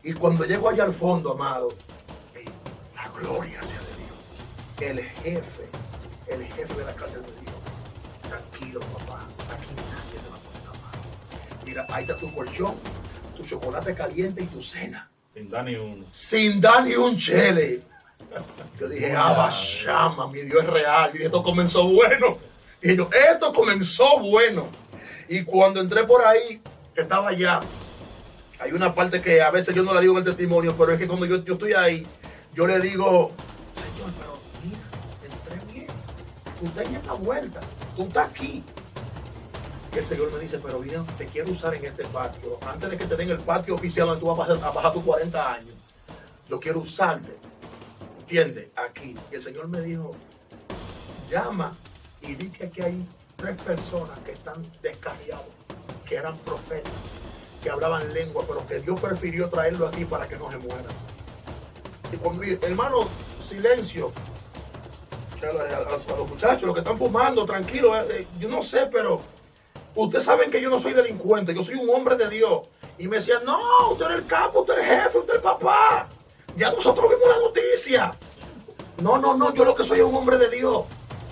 [0.03, 1.69] Y cuando llego allá al fondo, amado,
[2.97, 4.99] la gloria sea de Dios.
[4.99, 5.69] El jefe,
[6.27, 7.61] el jefe de la cárcel me dijo,
[8.29, 11.65] tranquilo papá, aquí nadie te va a poner la mano.
[11.65, 12.75] Mira, ahí está tu colchón,
[13.37, 15.09] tu chocolate caliente y tu cena.
[15.35, 16.05] Sin dar ni uno.
[16.13, 17.83] Sin dar ni un chele.
[18.79, 21.11] Yo dije, Abba Shama, mi Dios es real.
[21.15, 22.39] Y esto comenzó bueno.
[22.81, 24.69] Y yo, esto comenzó bueno.
[25.29, 26.61] Y cuando entré por ahí,
[26.95, 27.61] que estaba allá,
[28.61, 30.99] hay una parte que a veces yo no la digo en el testimonio, pero es
[30.99, 32.07] que cuando yo, yo estoy ahí,
[32.55, 33.33] yo le digo,
[33.75, 35.87] Señor, pero mira, entré bien.
[36.61, 37.61] Tú estás en esta vuelta,
[37.97, 38.63] tú estás aquí.
[39.95, 42.59] Y el Señor me dice, pero bien, te quiero usar en este patio.
[42.67, 44.93] Antes de que te den el patio oficial donde tú vas a pasar, a pasar
[44.93, 45.75] tus 40 años,
[46.49, 47.37] yo quiero usarte.
[48.21, 48.69] ¿Entiendes?
[48.77, 49.15] Aquí.
[49.31, 50.13] Y el Señor me dijo,
[51.31, 51.77] llama
[52.23, 55.45] y di que aquí hay tres personas que están descarriados,
[56.09, 56.93] que eran profetas,
[57.63, 60.87] que hablaban lengua, pero que Dios prefirió traerlo aquí para que no se mueran.
[62.13, 63.07] Y cuando dije, hermano,
[63.47, 64.13] silencio.
[65.43, 68.87] A, a- a los muchachos, los que están fumando, tranquilo, eh, eh, yo no sé,
[68.91, 69.21] pero
[69.95, 72.63] ustedes saben que yo no soy delincuente, yo soy un hombre de Dios.
[72.99, 73.59] Y me decían, no,
[73.91, 76.09] usted es el capo, usted es el jefe, usted es el papá.
[76.57, 78.17] Ya nosotros vimos la noticia.
[79.03, 80.85] No, no, no, yo lo que soy es un hombre de Dios.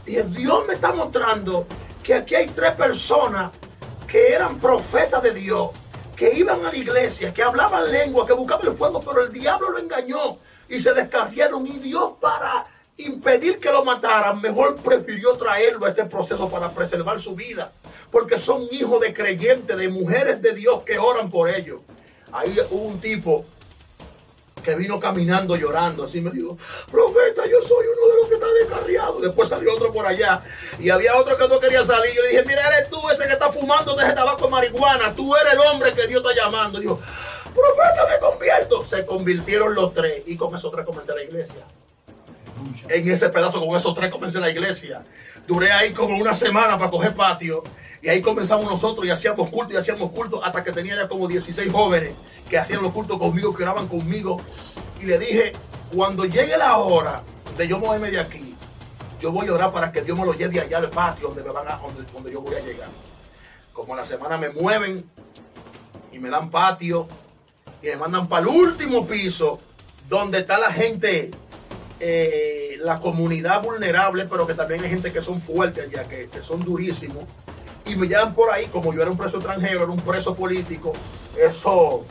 [0.06, 1.66] Y Dios me está mostrando
[2.02, 3.52] que aquí hay tres personas
[4.08, 5.70] que eran profetas de Dios,
[6.16, 9.70] que iban a la iglesia, que hablaban lengua, que buscaban el fuego, pero el diablo
[9.70, 11.66] lo engañó y se descarriaron.
[11.66, 17.20] Y Dios para impedir que lo mataran, mejor prefirió traerlo a este proceso para preservar
[17.20, 17.72] su vida,
[18.12, 21.80] porque son hijos de creyentes, de mujeres de Dios que oran por ellos.
[22.30, 23.44] Ahí hubo un tipo
[24.62, 26.56] que vino caminando llorando, así me dijo,
[26.90, 29.20] profeta, yo soy uno de los que está descarriado.
[29.20, 30.42] Después salió otro por allá
[30.78, 32.12] y había otro que no quería salir.
[32.14, 35.12] Yo le dije, mira, eres tú ese que está fumando de ese tabaco de marihuana,
[35.14, 36.78] tú eres el hombre que Dios está llamando.
[36.78, 37.00] Dijo,
[37.44, 38.84] profeta, me convierto.
[38.84, 41.64] Se convirtieron los tres y con esos tres comencé la iglesia.
[42.88, 45.02] En ese pedazo con esos tres comencé la iglesia.
[45.46, 47.62] Duré ahí como una semana para coger patio.
[48.00, 51.28] Y ahí comenzamos nosotros y hacíamos culto y hacíamos culto hasta que tenía ya como
[51.28, 52.14] 16 jóvenes
[52.48, 54.38] que hacían los cultos conmigo, que oraban conmigo.
[55.00, 55.52] Y le dije,
[55.94, 57.22] cuando llegue la hora
[57.56, 58.56] de yo moverme de aquí,
[59.20, 61.50] yo voy a orar para que Dios me lo lleve allá al patio donde, me
[61.50, 62.88] van a, donde, donde yo voy a llegar.
[63.72, 65.08] Como la semana me mueven
[66.10, 67.06] y me dan patio
[67.80, 69.60] y me mandan para el último piso
[70.08, 71.30] donde está la gente,
[72.00, 76.60] eh, la comunidad vulnerable, pero que también hay gente que son fuertes allá, que, son
[76.64, 77.24] durísimos.
[77.86, 80.92] Y me llevan por ahí, como yo era un preso extranjero, era un preso político,
[81.38, 82.04] eso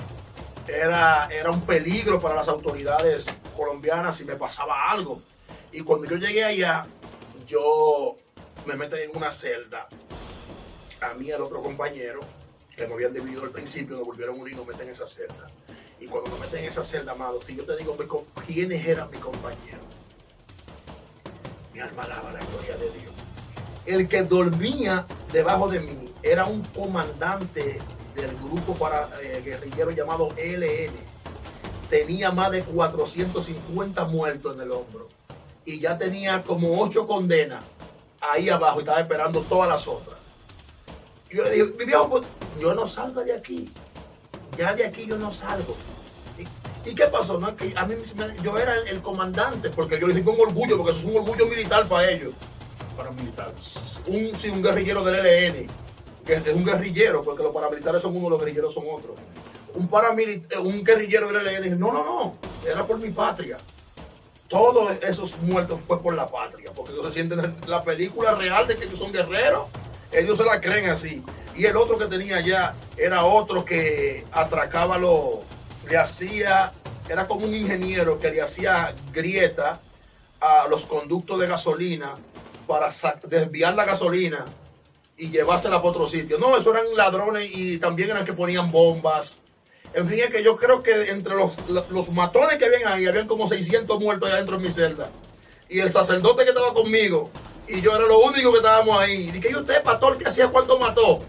[0.68, 5.22] era, era un peligro para las autoridades colombianas si me pasaba algo.
[5.72, 6.86] Y cuando yo llegué allá,
[7.46, 8.18] yo
[8.66, 9.88] me meten en una celda.
[11.02, 12.20] A mí y al otro compañero,
[12.76, 15.48] que me habían dividido al principio, nos volvieron a unir y meten en esa celda.
[16.00, 17.98] Y cuando nos meten en esa celda, amado, si yo te digo
[18.46, 20.01] quiénes eran mis compañeros,
[21.74, 23.14] mi alma alaba la gloria de Dios.
[23.86, 27.80] El que dormía debajo de mí era un comandante
[28.16, 30.94] del grupo para eh, guerrillero llamado ELN.
[31.90, 35.10] Tenía más de 450 muertos en el hombro.
[35.66, 37.64] Y ya tenía como ocho condenas
[38.20, 40.18] ahí abajo y estaba esperando todas las otras.
[41.30, 42.24] Yo le dije, mi pues,
[42.60, 43.72] yo no salgo de aquí.
[44.58, 45.76] Ya de aquí yo no salgo.
[46.86, 47.40] ¿Y, qué pasó?
[47.40, 50.40] No, que a mí me- yo era el, el comandante, porque yo le dije con
[50.40, 52.34] orgullo, porque eso es un orgullo militar para ellos.
[52.98, 54.00] Paramilitares.
[54.08, 55.68] Un, sí, un guerrillero del ELN,
[56.26, 59.16] que es un guerrillero, porque los paramilitares son uno, los guerrilleros son otros.
[59.74, 59.90] Un,
[60.20, 62.36] eh, un guerrillero del ELN dije, no, no, no,
[62.68, 63.58] era por mi patria.
[64.48, 68.76] Todos esos muertos fue por la patria, porque ellos se sienten la película real de
[68.76, 69.70] que ellos son guerreros,
[70.12, 71.24] ellos se la creen así.
[71.56, 75.42] Y el otro que tenía allá era otro que atracaba lo,
[75.90, 76.72] le hacía,
[77.10, 79.80] era como un ingeniero que le hacía grieta
[80.40, 82.16] a los conductos de gasolina
[82.68, 82.90] para
[83.28, 84.46] desviar la gasolina
[85.18, 86.38] y llevársela para otro sitio.
[86.38, 89.42] No, eso eran ladrones y también eran que ponían bombas.
[89.94, 93.28] En fin, es que yo creo que entre los, los matones que habían ahí, habían
[93.28, 95.10] como 600 muertos allá dentro de mi celda.
[95.70, 97.30] Y el sacerdote que estaba conmigo,
[97.68, 99.28] y yo era lo único que estábamos ahí.
[99.28, 101.20] Y dije, ¿y usted, pastor, que hacía cuánto mató?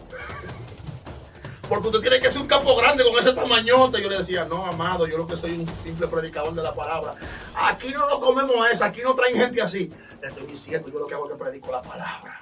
[1.68, 4.02] Porque usted tiene que ser un campo grande con ese tamañote.
[4.02, 7.14] Yo le decía, no, amado, yo lo que soy un simple predicador de la palabra.
[7.54, 9.90] Aquí no lo comemos a eso, aquí no traen gente así.
[10.20, 12.38] Le estoy diciendo, yo lo que hago es que predico la palabra.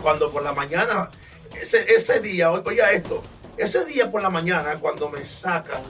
[0.00, 1.10] Cuando por la mañana,
[1.60, 3.22] ese, ese día, oiga esto,
[3.56, 5.82] ese día por la mañana, cuando me sacan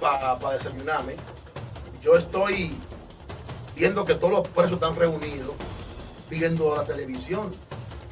[0.00, 1.16] para desayunarme,
[2.02, 2.76] yo estoy
[3.74, 5.54] viendo que todos los presos están reunidos,
[6.28, 7.50] viendo la televisión,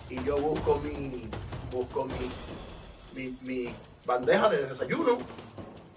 [0.09, 1.28] y yo busco mi,
[1.70, 2.31] busco mi,
[3.14, 5.18] mi, mi bandeja de desayuno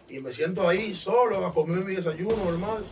[0.09, 2.83] y me siento ahí solo a comer mi desayuno normal.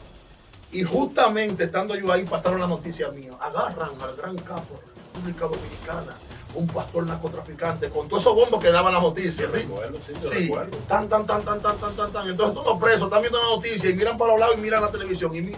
[0.72, 3.32] Y justamente estando yo ahí pasaron la noticia mía.
[3.40, 6.18] Agarran al gran capo de la República Dominicana,
[6.56, 9.52] un pastor narcotraficante, con todos esos bombos que daban las noticias.
[9.52, 9.64] Yo ¿sí?
[9.64, 10.52] recuerdo, sí, Sí,
[10.88, 12.28] tan, tan, tan, tan, tan, tan, tan, tan.
[12.28, 14.92] Entonces todos presos están viendo la noticia y miran para los lados y miran la
[14.92, 15.36] televisión.
[15.36, 15.56] Y mi-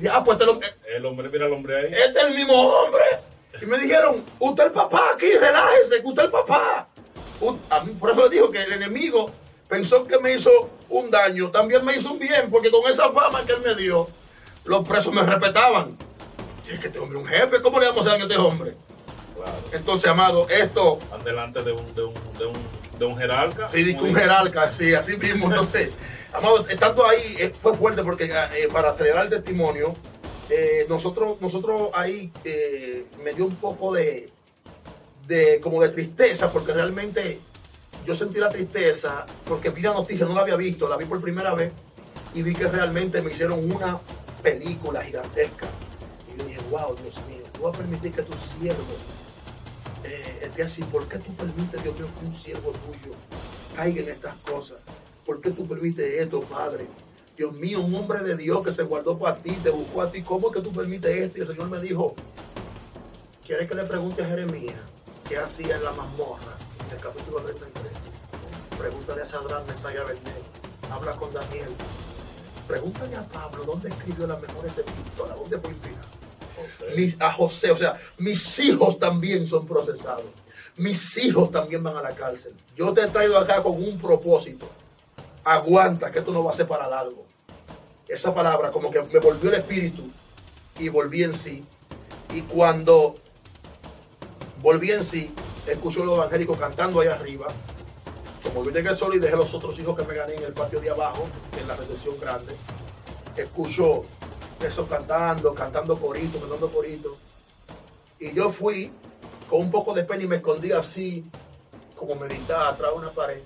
[0.00, 0.60] y, ah, pues este, lo-
[0.94, 1.86] El hombre, mira al hombre ahí.
[2.06, 3.02] este es el mismo hombre.
[3.62, 6.87] Y me dijeron, usted el papá aquí, relájese, que usted el papá.
[7.40, 9.30] Un- a mí, por eso le digo que el enemigo
[9.68, 10.50] pensó que me hizo
[10.88, 14.08] un daño, también me hizo un bien, porque con esa fama que él me dio,
[14.64, 15.96] los presos me respetaban.
[16.68, 18.36] Y es que este hombre es un jefe, ¿cómo le vamos a hacer a este
[18.38, 18.74] hombre?
[19.36, 19.52] Claro.
[19.72, 23.68] Entonces, amado, esto Van delante de un, de un, de un, de un jerarca.
[23.68, 25.46] Sí, un jerarca, sí, así mismo.
[25.48, 25.90] Entonces,
[26.32, 29.94] amado, estando ahí eh, fue fuerte porque eh, para acelerar el testimonio,
[30.50, 34.30] eh, nosotros, nosotros ahí eh, me dio un poco de,
[35.28, 37.38] de, como de tristeza, porque realmente
[38.06, 41.20] yo sentí la tristeza, porque vi la noticia, no la había visto, la vi por
[41.20, 41.70] primera vez,
[42.34, 44.00] y vi que realmente me hicieron una
[44.42, 45.66] película gigantesca.
[46.26, 48.82] Y yo dije, wow, Dios mío, tú vas a permitir que tu siervo
[50.04, 50.82] eh, esté así.
[50.84, 53.14] ¿Por qué tú permites, Dios mío, que un siervo tuyo
[53.76, 54.78] caiga en estas cosas?
[55.26, 56.86] ¿Por qué tú permites esto, Padre?
[57.36, 60.22] Dios mío, un hombre de Dios que se guardó para ti, te buscó a ti.
[60.22, 61.38] ¿Cómo es que tú permites esto?
[61.38, 62.14] Y el Señor me dijo,
[63.46, 64.80] ¿quieres que le pregunte a Jeremías
[65.28, 66.56] qué hacía en la mazmorra?
[66.88, 67.92] En el capítulo 33.
[68.78, 70.44] Pregúntale a Sadrán, Mesaya Abednego.
[70.90, 71.68] Habla con Daniel.
[72.66, 76.08] Pregúntale a Pablo dónde escribió las mejores epístolas, dónde fue inspirado
[76.96, 80.24] mis- a José, o sea, mis hijos también son procesados.
[80.76, 82.54] Mis hijos también van a la cárcel.
[82.76, 84.68] Yo te he traído acá con un propósito.
[85.44, 87.24] Aguanta, que esto no va a ser para largo.
[88.06, 90.02] Esa palabra como que me volvió el espíritu
[90.78, 91.64] y volví en sí.
[92.34, 93.14] Y cuando
[94.62, 95.34] volví en sí,
[95.66, 97.46] escucho los evangélicos cantando ahí arriba.
[98.42, 100.80] Como yo llegué solo y dejé los otros hijos que me gané en el patio
[100.80, 101.26] de abajo,
[101.60, 102.54] en la recepción grande,
[103.36, 104.04] escucho
[104.60, 107.16] eso cantando, cantando corito, cantando corito.
[108.18, 108.90] Y yo fui
[109.48, 111.24] con un poco de pena y me escondí así,
[111.96, 113.40] como meditada atrás de una pared.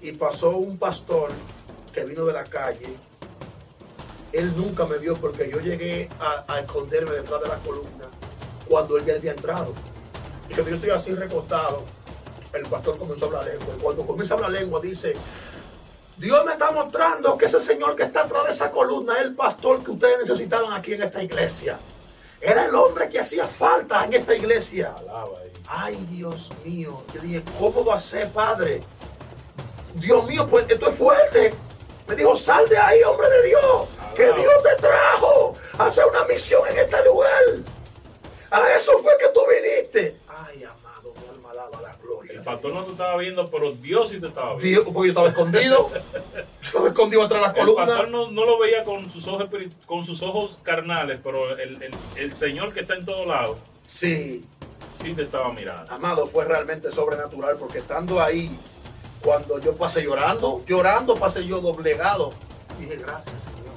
[0.00, 1.30] Y pasó un pastor
[1.92, 2.96] que vino de la calle.
[4.32, 8.06] Él nunca me vio porque yo llegué a, a esconderme detrás de la columna
[8.68, 9.72] cuando él ya había entrado.
[10.50, 11.84] Y cuando yo estoy así recostado,
[12.52, 13.74] el pastor comenzó a hablar lengua.
[13.76, 15.14] Y cuando comienza a hablar lengua, dice:
[16.16, 19.34] Dios me está mostrando que ese señor que está atrás de esa columna es el
[19.34, 21.78] pastor que ustedes necesitaban aquí en esta iglesia.
[22.40, 24.94] Era el hombre que hacía falta en esta iglesia.
[25.68, 27.02] Ay, Dios mío.
[27.14, 28.82] Yo dije, ¿cómo va a ser, padre?
[29.94, 31.54] Dios mío, pues esto es fuerte.
[32.08, 33.88] Me dijo, sal de ahí, hombre de Dios.
[34.16, 34.24] Que.
[34.32, 37.42] Dios te trajo a hacer una misión en este lugar.
[38.50, 40.19] A eso fue que tú viniste.
[40.48, 42.32] Ay, amado, mi alma alaba la gloria.
[42.32, 44.64] El pastor no te estaba viendo, pero Dios sí te estaba viendo.
[44.82, 45.90] Dios, porque yo estaba escondido.
[45.90, 48.10] Yo estaba escondido atrás de las El pastor columnas.
[48.10, 49.48] no, no lo veía con sus ojos
[49.86, 54.44] con sus ojos carnales, pero el, el- el Señor que está en todos lados Sí,
[55.00, 55.92] sí te estaba mirando.
[55.92, 58.56] amado, fue realmente sobrenatural porque estando ahí,
[59.22, 62.30] cuando yo pasé llorando, llorando pasé yo doblegado,
[62.78, 63.70] dije gracias, Señor.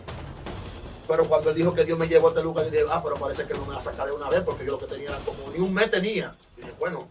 [1.07, 3.45] Pero cuando él dijo que Dios me llevó a este lugar, dije, ah, pero parece
[3.45, 5.17] que no me va a sacar de una vez porque yo lo que tenía era
[5.19, 6.33] como ni un mes tenía.
[6.79, 7.07] Bueno,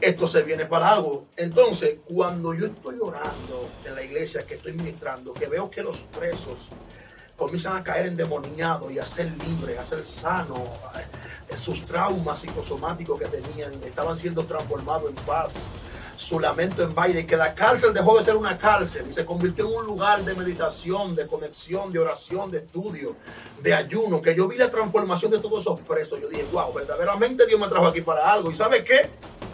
[0.00, 1.26] esto se viene para algo.
[1.36, 6.00] Entonces, cuando yo estoy orando en la iglesia que estoy ministrando, que veo que los
[6.00, 6.68] presos
[7.36, 10.60] comienzan a caer endemoniados y a ser libres, a ser sanos,
[11.48, 15.68] eh, sus traumas psicosomáticos que tenían estaban siendo transformados en paz,
[16.16, 19.68] su lamento en baile, que la cárcel dejó de ser una cárcel y se convirtió
[19.68, 23.16] en un lugar de meditación, de conexión, de oración, de estudio,
[23.60, 26.20] de ayuno, que yo vi la transformación de todos esos presos.
[26.20, 28.50] Yo dije, wow, verdaderamente Dios me trajo aquí para algo.
[28.50, 29.08] ¿Y sabe qué?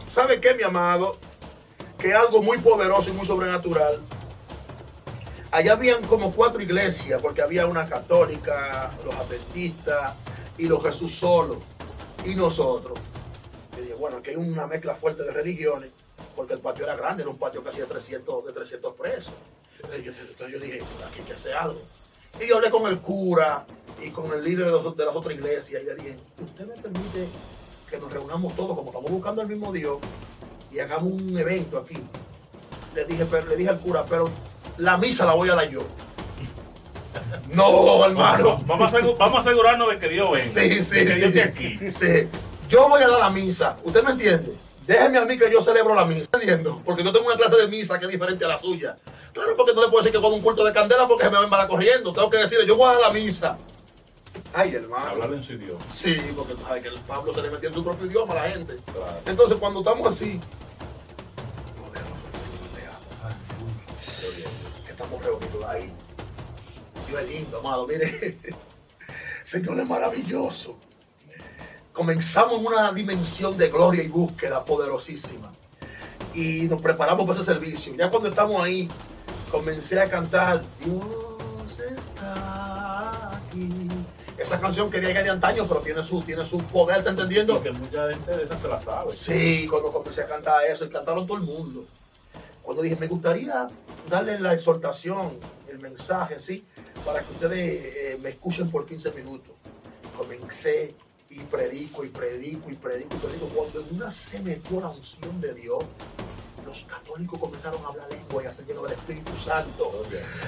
[0.08, 1.16] ¿Sabe qué, mi amado?
[1.98, 4.00] Que algo muy poderoso y muy sobrenatural
[5.50, 10.14] allá habían como cuatro iglesias, porque había una católica, los adventistas
[10.58, 11.58] y los Jesús solos,
[12.24, 12.98] y nosotros.
[13.76, 15.90] Y dije, bueno, aquí hay una mezcla fuerte de religiones,
[16.36, 19.34] porque el patio era grande, era un patio casi de 300, de 300 presos.
[19.82, 20.04] Entonces
[20.52, 21.80] yo, dije, aquí hay que hacer algo.
[22.40, 23.64] Y yo hablé con el cura
[24.02, 26.74] y con el líder de, los- de las otras iglesias, y le dije, ¿usted me
[26.80, 27.26] permite
[27.90, 29.98] que nos reunamos todos, como estamos buscando al mismo Dios,
[30.70, 31.96] y hagamos un evento aquí?
[32.94, 34.30] Le dije, pero, le dije al cura, pero
[34.78, 35.80] la misa la voy a dar yo.
[37.52, 38.58] No, hermano.
[38.66, 40.44] Vamos a, asegu- vamos a asegurarnos de que Dios venga.
[40.44, 41.24] Sí, sí, de que sí, Dios sí.
[41.24, 41.90] esté aquí.
[41.90, 42.28] Sí.
[42.68, 43.76] Yo voy a dar la misa.
[43.82, 44.54] ¿Usted me entiende?
[44.90, 46.28] Déjeme a mí que yo celebro la misa.
[46.32, 46.82] ¿Entiendo?
[46.84, 48.96] Porque yo tengo una clase de misa que es diferente a la suya.
[49.32, 51.46] Claro, porque no le puedo decir que con un culto de candela porque se me
[51.46, 52.12] va a corriendo.
[52.12, 53.56] Tengo que decirle, yo voy a la misa.
[54.52, 55.10] Ay, hermano.
[55.10, 55.78] Hablar en su idioma.
[55.94, 58.34] Sí, porque tú sabes que el Pablo se le metió en su propio idioma a
[58.34, 58.76] la gente.
[58.92, 59.20] Claro.
[59.26, 60.40] Entonces, cuando estamos así,
[64.88, 65.92] estamos reunidos ahí.
[67.06, 67.86] Dios es lindo, amado.
[67.86, 68.38] Mire,
[69.44, 70.76] Señor es maravilloso.
[71.92, 75.50] Comenzamos en una dimensión de gloria y búsqueda poderosísima.
[76.34, 77.94] Y nos preparamos para ese servicio.
[77.96, 78.88] Ya cuando estamos ahí,
[79.50, 81.30] comencé a cantar Dios
[81.78, 83.68] está aquí.
[84.38, 87.54] Esa canción que llega de antaño, pero tiene su, tiene su poder, ¿está entendiendo?
[87.54, 89.12] Porque mucha gente de esa se la sabe.
[89.12, 91.84] Sí, cuando comencé a cantar eso, y cantaron todo el mundo.
[92.62, 93.68] Cuando dije, me gustaría
[94.08, 96.64] darle la exhortación, el mensaje, ¿sí?
[97.04, 99.52] Para que ustedes eh, me escuchen por 15 minutos.
[100.16, 100.94] Comencé
[101.30, 103.46] y predico y predico y predico y predico.
[103.54, 105.78] Cuando en una se metió la unción de Dios,
[106.66, 110.02] los católicos comenzaron a hablar lengua y a ser llenos del Espíritu Santo.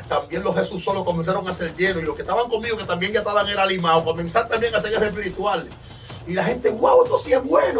[0.09, 3.13] También los Jesús solo comenzaron a ser llenos y los que estaban conmigo, que también
[3.13, 5.73] ya estaban era limados, comenzaron también a ser espirituales.
[6.27, 7.79] Y la gente, wow, esto sí es bueno.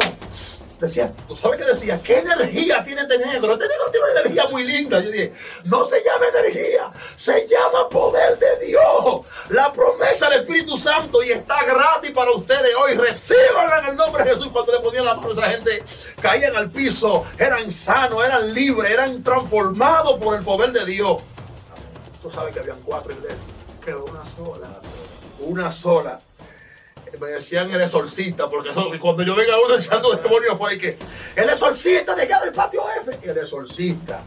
[0.83, 2.03] Decía, ¿tú sabes qué decía?
[2.03, 3.53] ¿Qué energía tiene este negro?
[3.53, 4.99] Este negro tiene una energía muy linda.
[4.99, 9.21] Yo dije, no se llama energía, se llama poder de Dios.
[9.51, 12.95] La promesa del Espíritu Santo y está gratis para ustedes hoy.
[12.95, 14.49] Recíbanla en el nombre de Jesús.
[14.49, 15.85] Cuando le ponían la mano esa gente,
[16.21, 21.23] caían al piso, eran sanos, eran libres, eran transformados por el poder de Dios.
[22.21, 23.41] Tú sabes que habían cuatro iglesias,
[23.85, 24.81] quedó una sola.
[25.39, 26.21] Una sola
[27.19, 28.71] me decían el exorcista, porque
[29.01, 30.97] cuando yo venga uno echando demonios por ahí, que
[31.37, 34.23] el exorcista de del patio F, el exorcista.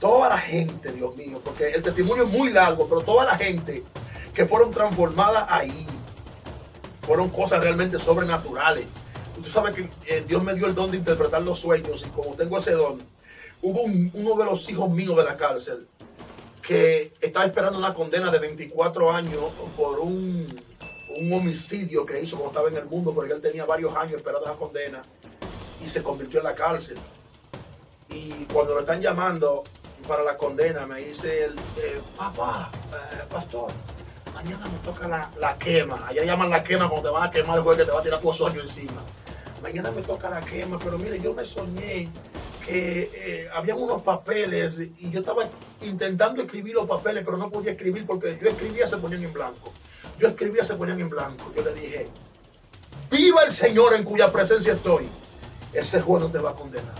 [0.00, 3.84] Toda la gente, Dios mío, porque el testimonio es muy largo, pero toda la gente
[4.34, 5.86] que fueron transformadas ahí,
[7.02, 8.86] fueron cosas realmente sobrenaturales.
[9.38, 12.34] Usted sabe que eh, Dios me dio el don de interpretar los sueños y como
[12.34, 13.00] tengo ese don,
[13.62, 15.86] hubo uno de los hijos míos de la cárcel
[16.62, 19.44] que estaba esperando una condena de 24 años
[19.76, 20.46] por un
[21.16, 24.46] un homicidio que hizo cuando estaba en el mundo, porque él tenía varios años esperando
[24.46, 25.02] esa condena
[25.84, 26.98] y se convirtió en la cárcel.
[28.08, 29.64] Y cuando lo están llamando
[30.06, 33.70] para la condena, me dice el eh, papá, eh, pastor,
[34.34, 36.08] mañana me toca la, quema.
[36.08, 38.02] Allá llaman la quema cuando te van a quemar el juez que te va a
[38.02, 39.02] tirar tu sueño encima.
[39.62, 42.08] Mañana me toca la quema, pero mire, yo me soñé
[42.66, 45.48] que eh, había unos papeles y yo estaba
[45.82, 49.72] intentando escribir los papeles, pero no podía escribir porque yo escribía se ponían en blanco.
[50.20, 51.50] Yo escribía, se ponían en blanco.
[51.56, 52.06] Yo le dije,
[53.10, 55.08] viva el Señor en cuya presencia estoy.
[55.72, 56.94] Ese juez no te va a condenar.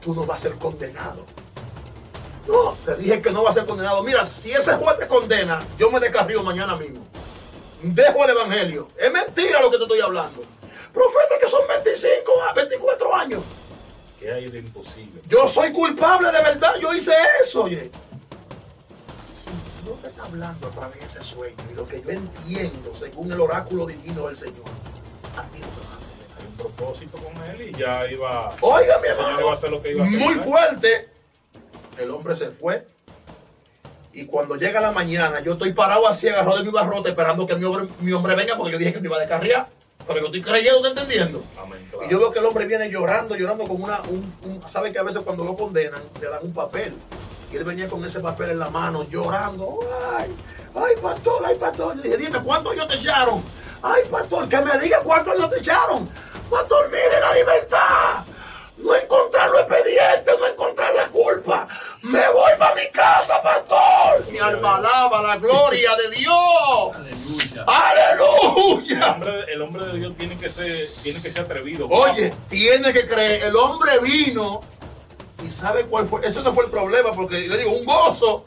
[0.00, 1.26] Tú no vas a ser condenado.
[2.48, 4.02] No, te dije que no va a ser condenado.
[4.02, 7.06] Mira, si ese juez te condena, yo me descarrío mañana mismo.
[7.82, 8.88] Dejo el evangelio.
[8.98, 10.40] Es mentira lo que te estoy hablando.
[10.94, 13.42] Profeta que son 25 a 24 años.
[14.18, 15.20] ¿Qué hay de imposible?
[15.28, 16.74] Yo soy culpable de verdad.
[16.80, 17.90] Yo hice eso, oye
[19.90, 23.40] te está hablando a través de ese sueño y lo que yo entiendo según el
[23.40, 24.64] oráculo divino del Señor,
[25.36, 28.54] a ti no Hay un propósito con él y ya iba.
[28.60, 31.08] Oiga, mi hermano, a hacer lo que iba a hacer, muy fuerte.
[31.98, 32.86] El hombre se fue.
[34.12, 37.56] Y cuando llega la mañana, yo estoy parado así, agarrado de mi barrote, esperando que
[37.56, 39.68] mi hombre, mi hombre venga, porque yo dije que me iba a descarriar.
[40.06, 41.42] Pero yo estoy creyendo, entendiendo?
[42.04, 44.00] Y yo veo que el hombre viene llorando, llorando como una.
[44.02, 46.94] Un, ¿Sabe que a veces cuando lo condenan, le dan un papel?
[47.52, 49.78] Y él venía con ese papel en la mano, llorando.
[50.16, 50.34] Ay,
[50.74, 51.96] ay, pastor, ay, pastor.
[51.96, 53.44] Le dije, dime, ¿cuántos ellos te echaron?
[53.82, 56.08] Ay, pastor, que me diga cuántos ellos te echaron.
[56.50, 58.24] Pastor, mire la libertad.
[58.78, 61.68] No encontrar los expedientes, no encontrar la culpa.
[62.00, 64.32] Me voy para mi casa, pastor.
[64.32, 66.96] Mi alma alaba la gloria de Dios.
[66.96, 67.64] Aleluya.
[67.66, 68.96] Aleluya.
[68.96, 71.86] El hombre, el hombre de Dios tiene que ser, tiene que ser atrevido.
[71.88, 73.44] Oye, tiene que creer.
[73.44, 74.62] El hombre vino
[75.44, 76.26] ¿Y sabe cuál fue?
[76.26, 78.44] Eso no fue el problema, porque le digo, un gozo.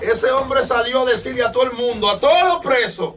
[0.00, 3.14] Ese hombre salió a decirle a todo el mundo, a todos los presos,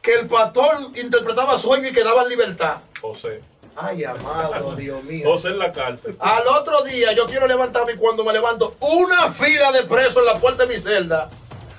[0.00, 2.76] que el pastor interpretaba sueño y quedaba en libertad.
[3.00, 3.42] José.
[3.76, 5.28] Ay, amado, Dios mío.
[5.30, 6.16] José en la cárcel.
[6.18, 10.24] Al otro día yo quiero levantarme y cuando me levanto, una fila de presos en
[10.24, 11.28] la puerta de mi celda.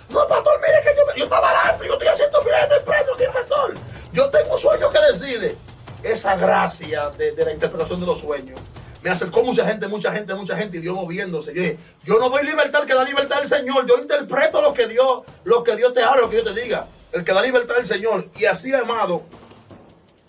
[0.09, 3.25] No, pastor, mire que yo, yo estaba adelante, yo estoy haciendo fila de presos aquí,
[3.33, 3.73] pastor.
[4.13, 5.55] Yo tengo sueños que decirle.
[6.01, 8.57] Esa gracia de la interpretación de los sueños
[9.01, 11.53] me acercó mucha gente, mucha gente, mucha gente y Dios moviéndose.
[11.53, 14.87] Yo yo no doy libertad al que da libertad el Señor, yo interpreto lo que
[14.87, 16.87] Dios, lo que Dios te habla, lo que Dios te diga.
[17.11, 18.27] El que da libertad el Señor.
[18.35, 19.23] Y así, amado,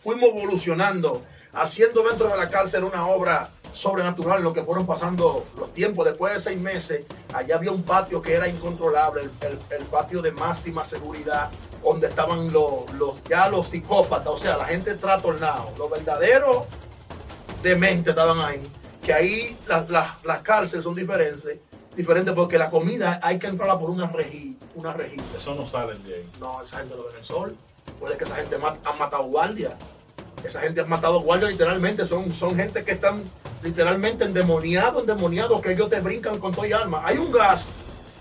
[0.02, 5.72] fuimos evolucionando, haciendo dentro de la cárcel una obra sobrenatural, lo que fueron pasando los
[5.74, 6.04] tiempos.
[6.06, 7.04] Después de seis meses,
[7.34, 11.50] allá había un patio que era incontrolable, el, patio de máxima seguridad,
[11.82, 16.64] donde estaban los, los, ya los psicópatas, o sea, la gente trastornada, los verdaderos
[17.62, 18.62] de mente estaban ahí.
[19.02, 21.46] Que ahí las cárceles son diferentes,
[21.96, 24.56] diferentes porque la comida hay que entrarla por una rejilla.
[24.74, 25.22] Una rejilla.
[25.36, 26.22] Eso no sale bien.
[26.38, 27.56] No, esa gente lo ve en el sol.
[27.98, 29.76] Puede que esa gente ha matado guardia
[30.44, 32.06] Esa gente ha matado guardia literalmente.
[32.06, 33.22] Son, son gente que están
[33.62, 37.02] literalmente endemoniados, endemoniados, que ellos te brincan con todo y alma.
[37.04, 37.74] Hay un gas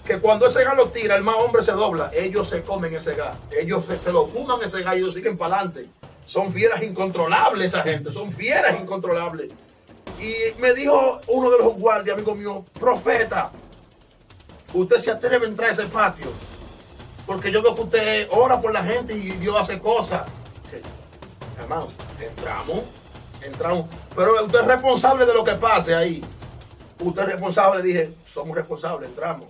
[0.05, 2.09] que cuando ese gas lo tira, el más hombre se dobla.
[2.13, 3.37] Ellos se comen ese gas.
[3.51, 5.89] Ellos se, se lo fuman ese gas y ellos siguen para adelante.
[6.29, 8.11] Son fieras incontrolables esa gente.
[8.11, 9.49] Son fieras incontrolables.
[10.19, 13.49] Y me dijo uno de los guardias, amigo mío, profeta,
[14.71, 16.27] usted se atreve a entrar a ese patio.
[17.25, 20.27] Porque yo veo que usted ora por la gente y Dios hace cosas.
[20.69, 20.77] Sí.
[21.59, 21.87] Hermano,
[22.19, 22.83] entramos,
[23.41, 23.87] entramos.
[24.15, 26.23] Pero usted es responsable de lo que pase ahí.
[26.99, 29.47] Usted es responsable, dije, somos responsables, entramos.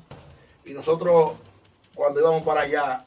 [0.63, 1.31] Y nosotros,
[1.93, 3.03] cuando íbamos para allá,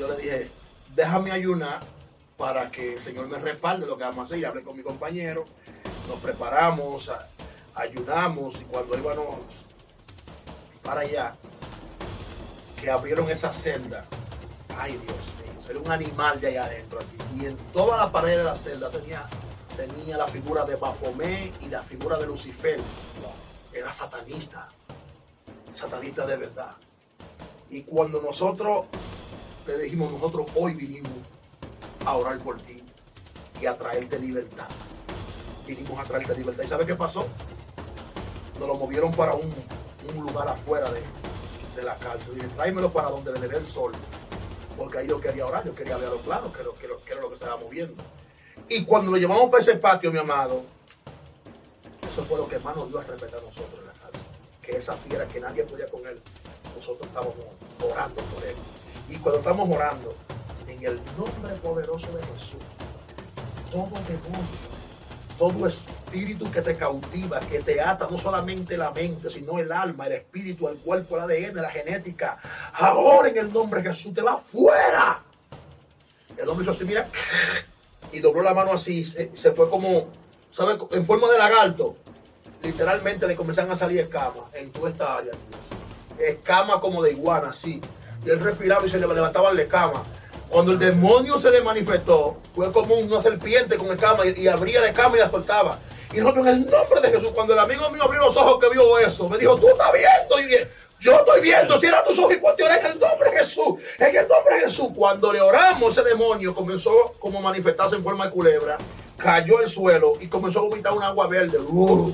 [0.00, 0.50] yo le dije,
[0.96, 1.93] déjame ayunar
[2.36, 4.44] para que el Señor me respalde lo que vamos a hacer.
[4.46, 5.44] Hablé con mi compañero,
[6.08, 7.28] nos preparamos, a-
[7.74, 9.36] ayunamos y cuando íbamos
[10.82, 11.34] para allá,
[12.80, 14.04] que abrieron esa celda,
[14.78, 17.16] ay Dios mío, era un animal de allá adentro así.
[17.40, 19.24] Y en toda la pared de la celda tenía,
[19.76, 22.78] tenía la figura de Baphomet y la figura de Lucifer.
[23.72, 24.68] Era satanista,
[25.74, 26.72] satanista de verdad.
[27.70, 28.86] Y cuando nosotros
[29.66, 31.10] le dijimos, nosotros hoy vinimos
[32.04, 32.82] a orar por ti
[33.60, 34.66] y a traerte libertad.
[35.66, 36.64] Vinimos a traerte libertad.
[36.64, 37.26] ¿Y sabe qué pasó?
[38.58, 39.52] Nos lo movieron para un,
[40.16, 41.02] un lugar afuera de,
[41.76, 42.34] de la cárcel.
[42.34, 43.92] Dije, tráemelo para donde le dé el sol.
[44.76, 47.28] Porque ahí yo quería orar, yo quería verlo claro, que, lo- que, que era lo
[47.28, 48.02] que estaba moviendo.
[48.68, 50.62] Y cuando lo llevamos para ese patio, mi amado,
[52.10, 54.20] eso fue lo que más nos dio a respetar a nosotros en la cárcel.
[54.62, 56.20] Que esa fiera que nadie podía con él,
[56.76, 57.34] nosotros estábamos
[57.82, 58.54] orando por él.
[59.08, 60.10] Y cuando estamos orando,
[60.84, 62.60] el nombre poderoso de Jesús,
[63.70, 64.74] todo demonio,
[65.38, 70.06] todo espíritu que te cautiva, que te ata no solamente la mente, sino el alma,
[70.06, 72.38] el espíritu, el cuerpo, el ADN, la genética,
[72.74, 75.22] ahora en el nombre de Jesús te va fuera.
[76.36, 77.08] El hombre hizo así, mira,
[78.12, 80.08] y dobló la mano así, se, se fue como,
[80.50, 80.78] ¿sabes?
[80.92, 81.96] En forma de lagarto.
[82.62, 85.32] Literalmente le comenzaron a salir escamas en toda esta área.
[86.18, 87.80] Escamas como de iguana, así.
[88.24, 90.02] Y él respiraba y se le levantaban las escamas.
[90.54, 94.82] Cuando el demonio se le manifestó, fue como una serpiente con escamas y, y abría
[94.82, 95.80] la escama y la soltaba.
[96.12, 98.70] Y nosotros en el nombre de Jesús, cuando el amigo mío abrió los ojos que
[98.70, 100.38] vio eso, me dijo, tú estás viendo.
[100.38, 100.68] Y dije,
[101.00, 103.74] yo estoy viendo, cierra tus ojos y ponte orar en el nombre de Jesús.
[103.98, 104.90] En el nombre de Jesús.
[104.94, 108.78] Cuando le oramos, ese demonio comenzó como manifestarse en forma de culebra,
[109.16, 111.58] cayó al suelo y comenzó a vomitar un agua verde.
[111.58, 112.12] Uh,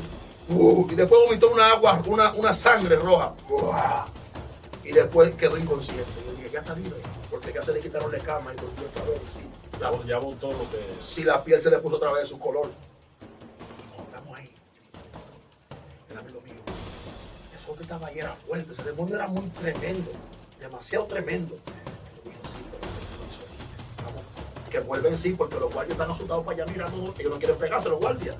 [0.48, 3.34] uh, y después vomitó una agua, una, una sangre roja.
[4.82, 6.06] Y después quedó inconsciente.
[6.26, 6.96] Yo dije, ya está libre,
[7.40, 9.20] porque ya se le quitaron la cama y volvió otra vez.
[9.32, 9.48] Sí,
[9.80, 10.84] la, Ya votó lo que.
[11.02, 12.66] si la piel se le puso otra vez su color.
[13.96, 14.50] No, estamos ahí.
[16.10, 16.54] El amigo mío.
[17.56, 18.72] Eso que estaba ahí era fuerte.
[18.72, 20.10] Ese demonio era muy tremendo.
[20.58, 21.56] Demasiado tremendo.
[22.24, 22.58] Sí,
[24.70, 27.14] Que vuelven sí, porque los guardias están asustados para allá mirando.
[27.18, 28.36] Ellos no quieren pegarse los guardias.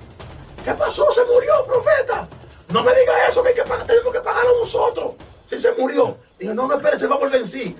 [0.64, 1.10] ¿Qué pasó?
[1.12, 2.28] ¿Se murió, profeta?
[2.68, 5.14] No me diga eso, que, hay que pagar- tenemos que pagarlo nosotros.
[5.50, 6.16] Si se murió.
[6.38, 7.76] Dije, no, no, espere, se va a volver en sí.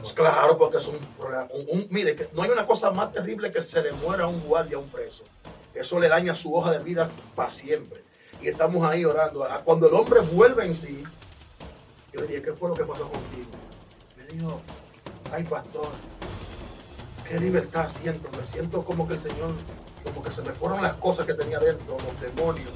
[0.00, 1.46] Pues claro, porque es un problema.
[1.54, 4.26] un- un- mire, que no hay una cosa más terrible que se le muera a
[4.26, 5.22] un guardia a un preso.
[5.72, 8.02] Eso le daña su hoja de vida para siempre.
[8.42, 9.46] Y estamos ahí orando.
[9.64, 11.04] Cuando el hombre vuelve en sí,
[12.12, 13.48] yo le dije, ¿qué fue lo que pasó contigo?
[14.16, 14.60] Me dijo,
[15.32, 15.88] ay pastor,
[17.28, 18.28] qué libertad siento.
[18.36, 19.52] Me siento como que el Señor,
[20.02, 22.70] como que se me fueron las cosas que tenía dentro, los demonios.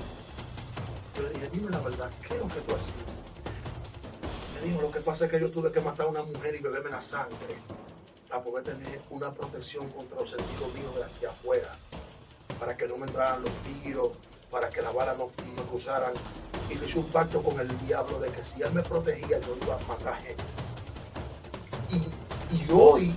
[1.17, 3.18] Yo le dije, dime la verdad, ¿qué es lo que tú has sido?
[4.61, 6.59] Me dijo, lo que pasa es que yo tuve que matar a una mujer y
[6.59, 7.57] beberme la sangre
[8.29, 11.77] para poder tener una protección contra los sentidos míos de aquí afuera,
[12.59, 13.53] para que no me entraran los
[13.83, 14.11] tiros,
[14.51, 16.13] para que las balas no me cruzaran.
[16.69, 19.57] Y le hice un pacto con el diablo de que si él me protegía, yo
[19.63, 20.45] iba a matar gente.
[21.91, 23.15] Y, y hoy,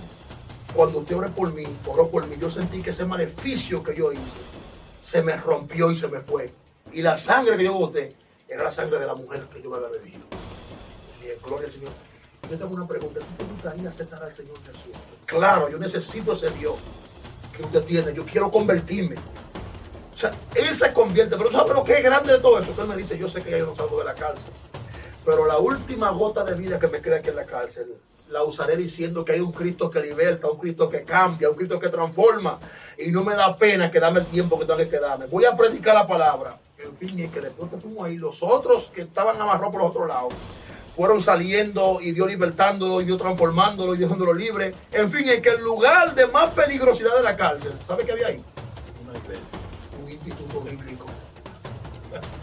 [0.74, 4.12] cuando usted oró por mí, oró por mí, yo sentí que ese maleficio que yo
[4.12, 4.40] hice
[5.00, 6.52] se me rompió y se me fue.
[6.92, 8.14] Y la sangre que yo boté
[8.48, 10.41] era la sangre de la mujer que yo me había bebido.
[11.44, 11.92] Gloria al Señor.
[12.50, 13.20] Yo tengo una pregunta.
[13.20, 14.92] ¿Tú te gustaría aceptar al Señor Jesús?
[15.26, 16.74] Claro, yo necesito ese Dios
[17.56, 18.12] que usted tiene.
[18.12, 19.16] Yo quiero convertirme.
[20.14, 21.36] O sea, Él se convierte.
[21.36, 22.70] Pero ¿sabe lo que es grande de todo eso?
[22.70, 24.52] Usted me dice, yo sé que ya yo no salgo de la cárcel.
[25.24, 27.94] Pero la última gota de vida que me queda aquí en la cárcel,
[28.28, 31.78] la usaré diciendo que hay un Cristo que liberta, un Cristo que cambia, un Cristo
[31.78, 32.58] que transforma.
[32.98, 35.26] Y no me da pena quedarme el tiempo que tengo que quedarme.
[35.26, 36.58] Voy a predicar la palabra.
[36.78, 39.90] En fin, y que después que fuimos ahí, los otros que estaban amarrados por los
[39.90, 40.32] otros lados,
[40.94, 44.74] fueron saliendo y Dios libertándolo y Dios transformándolo y dejándolo libre.
[44.92, 48.28] En fin, en que el lugar de más peligrosidad de la cárcel, ¿sabe qué había
[48.28, 48.44] ahí?
[49.04, 49.44] Una iglesia.
[50.02, 51.06] un instituto bíblico.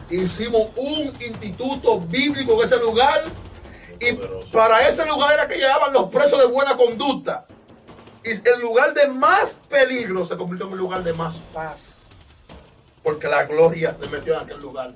[0.10, 3.26] Hicimos un instituto bíblico en ese lugar
[4.00, 4.52] y Poderoso.
[4.52, 7.46] para ese lugar era que llegaban los presos de buena conducta.
[8.24, 12.10] Y el lugar de más peligro se convirtió en un lugar de más paz.
[13.04, 14.92] Porque la gloria se metió en aquel lugar.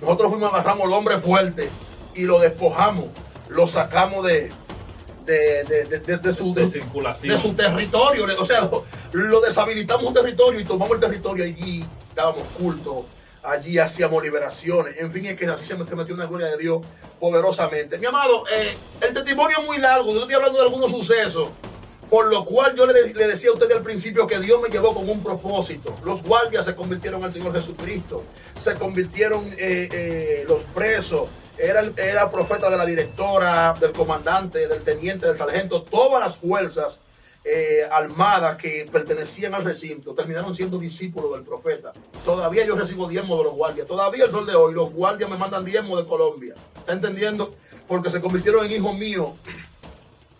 [0.00, 1.70] Nosotros fuimos, agarramos al hombre fuerte
[2.14, 3.06] y lo despojamos.
[3.48, 4.50] lo sacamos de,
[5.26, 7.34] de, de, de, su, De circulación.
[7.36, 8.26] de su territorio.
[8.38, 11.84] O sea, lo, lo deshabilitamos un territorio y tomamos el territorio allí,
[12.14, 13.06] dábamos culto,
[13.42, 14.94] allí hacíamos liberaciones.
[14.98, 16.80] En fin, es que así se me- se metió una gloria de Dios
[17.18, 17.98] poderosamente.
[17.98, 20.12] Mi amado, eh, el testimonio es muy largo.
[20.12, 21.48] Yo estoy hablando de algunos sucesos.
[22.08, 24.92] Por lo cual yo le, le decía a usted al principio que Dios me llevó
[24.92, 25.96] con un propósito.
[26.04, 28.24] Los guardias se convirtieron al Señor Jesucristo.
[28.58, 31.28] Se convirtieron eh, eh, los presos.
[31.60, 35.82] Era, era profeta de la directora, del comandante, del teniente, del sargento.
[35.82, 37.02] Todas las fuerzas
[37.44, 41.92] eh, armadas que pertenecían al recinto terminaron siendo discípulos del profeta.
[42.24, 43.86] Todavía yo recibo diezmo de los guardias.
[43.86, 46.54] Todavía el sol de hoy los guardias me mandan diezmo de Colombia.
[46.78, 47.54] ¿Está entendiendo?
[47.86, 49.30] Porque se convirtieron en hijos míos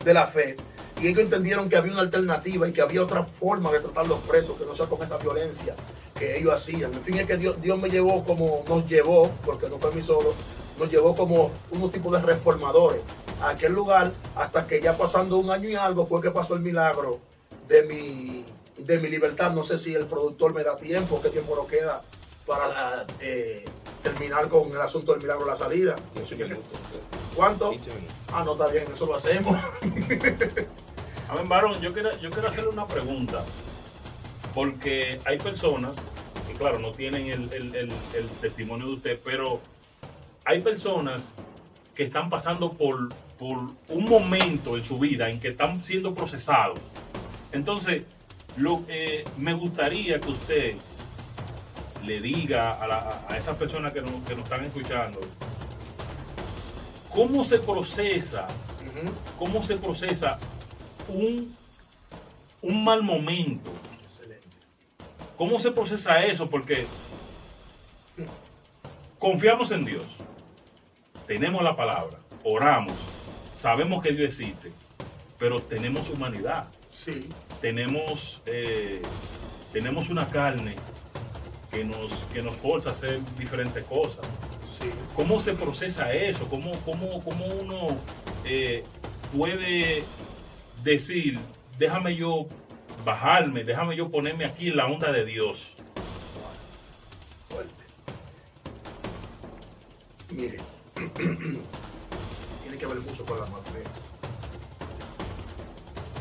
[0.05, 0.57] de la fe.
[1.01, 4.21] Y ellos entendieron que había una alternativa y que había otra forma de tratar los
[4.21, 5.75] presos, que no sea con esa violencia
[6.19, 6.93] que ellos hacían.
[6.93, 10.03] En fin, es que Dios, Dios me llevó como nos llevó, porque no fue mi
[10.03, 10.35] solo,
[10.81, 13.01] nos llevó como unos tipos de reformadores
[13.43, 16.61] a aquel lugar, hasta que ya pasando un año y algo fue que pasó el
[16.61, 17.21] milagro
[17.69, 18.45] de mi,
[18.79, 19.53] de mi libertad.
[19.53, 22.03] No sé si el productor me da tiempo, qué tiempo nos queda
[22.47, 23.65] para eh,
[24.03, 25.97] terminar con el asunto del milagro de la salida.
[27.37, 27.71] ¿Cuánto?
[28.33, 29.57] Ah, no, está bien, eso lo hacemos.
[31.29, 33.45] A ver, varón, yo quiero, yo quiero hacerle una pregunta.
[34.55, 35.93] Porque hay personas
[36.47, 39.61] que, claro, no tienen el, el- el- el testimonio de usted, pero
[40.45, 41.31] hay personas
[41.95, 46.79] que están pasando por, por un momento en su vida en que están siendo procesados.
[47.53, 48.05] Entonces,
[48.57, 50.75] lo, eh, me gustaría que usted
[52.05, 55.21] le diga a, la- a esas personas que nos, que nos están escuchando
[57.15, 58.47] cómo se procesa
[59.39, 60.39] cómo se procesa
[61.09, 61.55] un,
[62.63, 63.71] un mal momento.
[64.03, 64.47] Excelente.
[65.37, 66.49] ¿Cómo se procesa eso?
[66.51, 66.87] Porque
[69.19, 70.05] confiamos en Dios,
[71.31, 72.97] tenemos la palabra, oramos,
[73.55, 74.73] sabemos que Dios existe,
[75.39, 77.29] pero tenemos humanidad, Sí,
[77.61, 79.01] tenemos, eh,
[79.73, 80.75] tenemos una carne
[81.71, 84.27] que nos, que nos forza a hacer diferentes cosas.
[84.65, 84.91] sí.
[85.15, 86.49] ¿Cómo se procesa eso?
[86.49, 87.87] ¿Cómo, cómo, cómo uno
[88.45, 88.83] eh,
[89.33, 90.03] puede
[90.83, 91.39] decir,
[91.79, 92.49] déjame yo
[93.05, 95.75] bajarme, déjame yo ponerme aquí en la onda de Dios?
[97.49, 97.85] Fuerte.
[100.31, 100.59] Mire,
[102.63, 103.87] tiene que ver mucho con la madurez.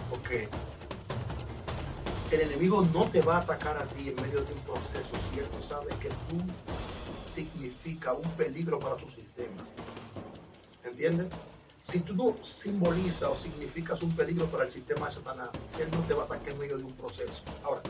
[0.10, 0.50] Porque
[2.32, 5.40] el enemigo no te va a atacar a ti en medio de un proceso si
[5.40, 6.42] él sabe que tú
[7.24, 9.64] significa un peligro para tu sistema.
[10.84, 11.28] ¿Entiendes?
[11.82, 16.00] Si tú no simbolizas o significas un peligro para el sistema de Satanás, él no
[16.02, 17.42] te va a atacar en medio de un proceso.
[17.64, 17.82] Ahora,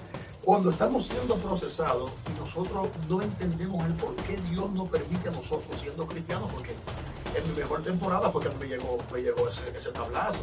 [0.49, 5.31] cuando estamos siendo procesados y nosotros no entendemos el por qué Dios nos permite a
[5.31, 6.71] nosotros siendo cristianos, porque
[7.35, 10.39] en mi mejor temporada fue que me llegó, me llegó ese, tablazo.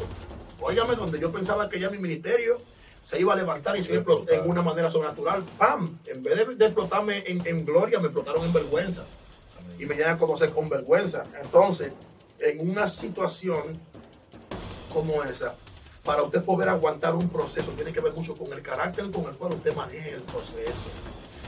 [0.61, 2.61] Óigame, donde yo pensaba que ya mi ministerio
[3.03, 5.97] se iba a levantar y se iba a en una manera sobrenatural, ¡pam!
[6.05, 9.03] En vez de, explotarme en, gloria, me explotaron en vergüenza.
[9.77, 11.25] Y me dieron a conocer con vergüenza.
[11.43, 11.91] Entonces,
[12.39, 13.77] en una situación
[14.93, 15.55] como esa,
[16.07, 19.35] para usted poder aguantar un proceso, tiene que ver mucho con el carácter con el
[19.35, 20.89] cual usted maneja el proceso.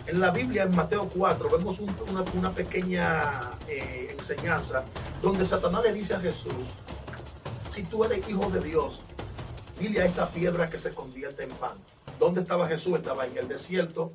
[0.05, 4.83] En la Biblia, en Mateo 4, vemos un- una, una pequeña eh, enseñanza
[5.21, 6.53] donde Satanás le dice a Jesús,
[7.71, 8.99] si tú eres hijo de Dios,
[9.79, 11.77] dile a esta piedra que se convierte en pan.
[12.19, 12.95] ¿Dónde estaba Jesús?
[12.97, 14.11] Estaba en el desierto,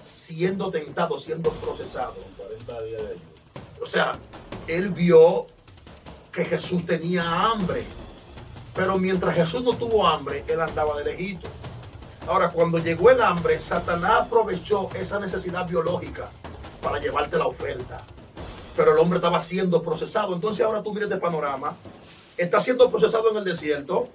[0.00, 2.14] siendo tentado, siendo procesado.
[2.38, 3.16] 40 días de.
[3.82, 4.12] O sea,
[4.68, 5.46] él vio
[6.32, 7.84] que Jesús tenía hambre.
[8.74, 11.48] Pero mientras Jesús no tuvo hambre, él andaba de lejito.
[12.26, 16.28] Ahora, cuando llegó el hambre, Satanás aprovechó esa necesidad biológica
[16.80, 17.98] para llevarte la oferta.
[18.76, 20.34] Pero el hombre estaba siendo procesado.
[20.34, 21.76] Entonces ahora tú miras este panorama.
[22.36, 24.08] Está siendo procesado en el desierto.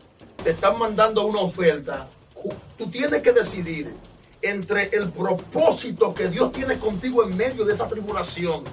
[0.43, 2.08] Te están mandando una oferta.
[2.78, 3.93] Tú tienes que decidir
[4.41, 8.64] entre el propósito que Dios tiene contigo en medio de esa tribulación,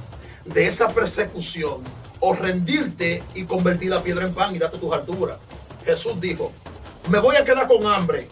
[0.44, 1.82] de esa persecución,
[2.20, 5.38] o rendirte y convertir la piedra en pan y darte tus alturas.
[5.84, 6.52] Jesús dijo,
[7.10, 8.28] me voy a quedar con hambre,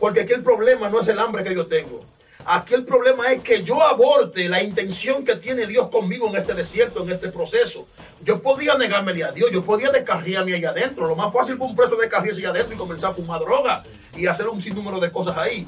[0.00, 2.00] porque aquí el problema no es el hambre que yo tengo.
[2.46, 6.52] Aquí el problema es que yo aborte la intención que tiene Dios conmigo en este
[6.52, 7.86] desierto, en este proceso.
[8.22, 11.06] Yo podía negármele a Dios, yo podía descarriarme allá adentro.
[11.06, 13.82] Lo más fácil para un preso descarriarse allá adentro y comenzar a fumar droga
[14.14, 15.64] y hacer un sinnúmero de cosas ahí.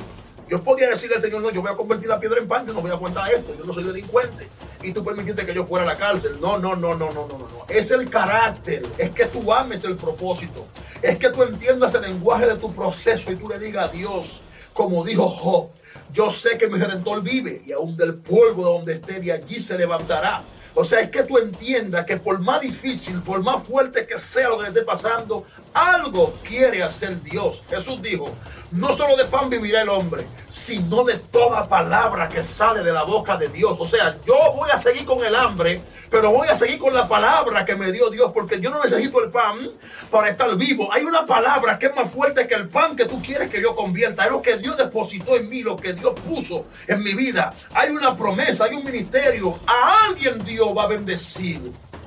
[0.48, 2.72] Yo podía decirle al Señor, no, yo voy a convertir la piedra en pan, yo
[2.72, 4.48] no voy a aguantar esto, yo no soy delincuente.
[4.82, 6.38] Y tú permitiste que yo fuera a la cárcel.
[6.40, 7.66] No, no, no, no, no, no, no.
[7.68, 10.66] Es el carácter, es que tú ames el propósito,
[11.02, 14.42] es que tú entiendas el lenguaje de tu proceso y tú le digas a Dios,
[14.72, 15.70] como dijo Job,
[16.12, 19.60] yo sé que mi redentor vive y aún del polvo de donde esté, de allí
[19.60, 20.42] se levantará.
[20.74, 24.50] O sea, es que tú entiendas que por más difícil, por más fuerte que sea
[24.50, 25.44] lo que esté pasando,
[25.74, 27.62] algo quiere hacer Dios.
[27.68, 28.32] Jesús dijo,
[28.72, 33.04] no solo de pan vivirá el hombre, sino de toda palabra que sale de la
[33.04, 33.76] boca de Dios.
[33.78, 37.06] O sea, yo voy a seguir con el hambre, pero voy a seguir con la
[37.06, 39.70] palabra que me dio Dios, porque yo no necesito el pan
[40.10, 40.92] para estar vivo.
[40.92, 43.74] Hay una palabra que es más fuerte que el pan que tú quieres que yo
[43.76, 44.24] convierta.
[44.24, 47.52] Es lo que Dios depositó en mí, lo que Dios puso en mi vida.
[47.74, 49.58] Hay una promesa, hay un ministerio.
[49.66, 51.60] A alguien Dios va a bendecir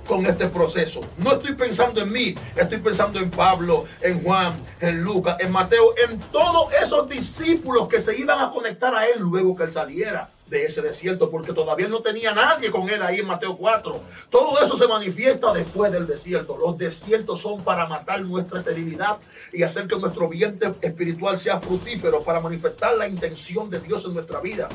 [0.10, 1.02] con este proceso.
[1.18, 5.94] No estoy pensando en mí, estoy pensando en Pablo, en Juan, en Lucas, en Mateo,
[6.10, 10.32] en todos esos discípulos que se iban a conectar a él luego que él saliera
[10.48, 14.02] de ese desierto, porque todavía no tenía nadie con él ahí en Mateo 4.
[14.32, 16.58] Todo eso se manifiesta después del desierto.
[16.58, 19.18] Los desiertos son para matar nuestra esterilidad
[19.54, 24.16] y hacer que nuestro vientre espiritual sea fructífero, para manifestar la intención de Dios en
[24.16, 24.70] nuestra vida.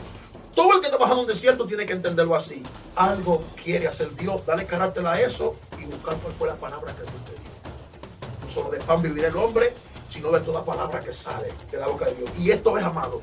[0.54, 2.62] Todo el que trabaja en un desierto tiene que entenderlo así.
[2.94, 7.02] Algo quiere hacer Dios, dale carácter a eso y buscar cuál fue la palabra que
[7.02, 8.44] Dios te dio.
[8.44, 9.72] No solo de pan vivir el hombre,
[10.08, 12.30] sino de toda palabra que sale de la boca de Dios.
[12.38, 13.20] Y esto es, amado,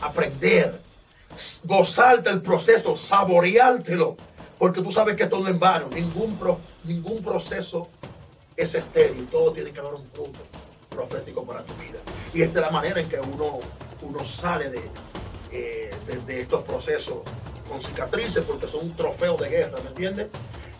[0.00, 0.80] aprender,
[1.64, 4.16] gozarte el proceso, saboreártelo,
[4.58, 5.88] porque tú sabes que todo en vano.
[5.88, 7.88] Ningún, pro, ningún proceso
[8.56, 10.40] es estéril, todo tiene que haber un fruto
[10.88, 12.00] profético para tu vida.
[12.34, 13.60] Y esta es la manera en que uno,
[14.02, 14.82] uno sale de,
[15.52, 15.90] eh,
[16.26, 17.18] de, estos procesos
[17.68, 20.28] con cicatrices porque son un trofeo de guerra, ¿me entiendes?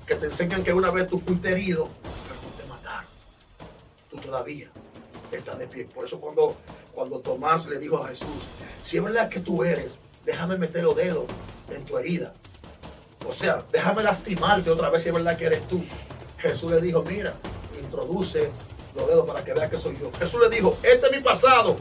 [0.07, 3.11] Que te enseñan que una vez tú fuiste herido, pero no te mataron.
[4.11, 4.71] Tú todavía
[5.31, 5.85] estás de pie.
[5.87, 6.57] Por eso cuando,
[6.93, 8.29] cuando Tomás le dijo a Jesús,
[8.85, 9.93] si es verdad que tú eres,
[10.25, 11.25] déjame meter los dedos
[11.71, 12.33] en tu herida.
[13.27, 15.85] O sea, déjame lastimarte otra vez si es verdad que eres tú.
[16.39, 17.35] Jesús le dijo, mira,
[17.81, 18.51] introduce
[18.95, 20.11] los dedos para que veas que soy yo.
[20.19, 21.77] Jesús le dijo, este es mi pasado,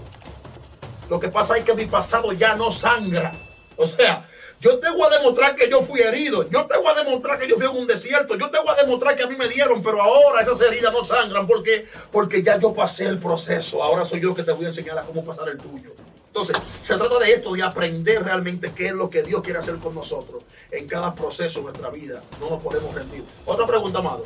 [1.09, 3.31] lo que pasa es que mi pasado ya no sangra.
[3.77, 4.29] O sea,
[4.59, 6.49] yo te voy a demostrar que yo fui herido.
[6.49, 8.35] Yo te voy a demostrar que yo fui en un desierto.
[8.35, 11.03] Yo te voy a demostrar que a mí me dieron, pero ahora esas heridas no
[11.03, 11.47] sangran.
[11.47, 13.81] porque Porque ya yo pasé el proceso.
[13.81, 15.93] Ahora soy yo que te voy a enseñar a cómo pasar el tuyo.
[16.27, 19.77] Entonces, se trata de esto, de aprender realmente qué es lo que Dios quiere hacer
[19.77, 22.21] con nosotros en cada proceso de nuestra vida.
[22.39, 23.23] No nos podemos rendir.
[23.45, 24.23] Otra pregunta, Amado.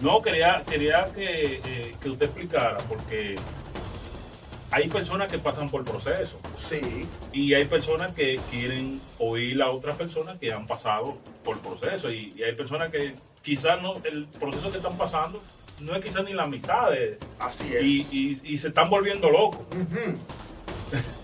[0.00, 3.34] No, quería, quería que, eh, que usted explicara, porque
[4.70, 6.38] hay personas que pasan por proceso.
[6.56, 7.06] Sí.
[7.32, 12.10] Y hay personas que quieren oír a otras personas que han pasado por proceso.
[12.12, 15.42] Y, hay personas que quizás no, el proceso que están pasando
[15.80, 17.18] no es quizás ni la mitad de.
[17.38, 17.82] Así es.
[17.82, 19.60] Y, se están volviendo locos.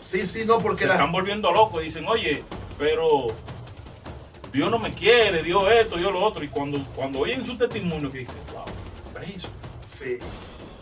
[0.01, 0.85] Sí, sí, no, porque.
[0.85, 1.83] Se están volviendo locos.
[1.83, 2.43] Dicen, oye,
[2.79, 3.27] pero
[4.53, 6.45] Dios no me quiere, Dios esto, Dios lo otro.
[6.45, 8.65] Y cuando, cuando oyen su testimonio, que dicen, wow,
[9.13, 9.49] preso.
[9.91, 10.19] Sí.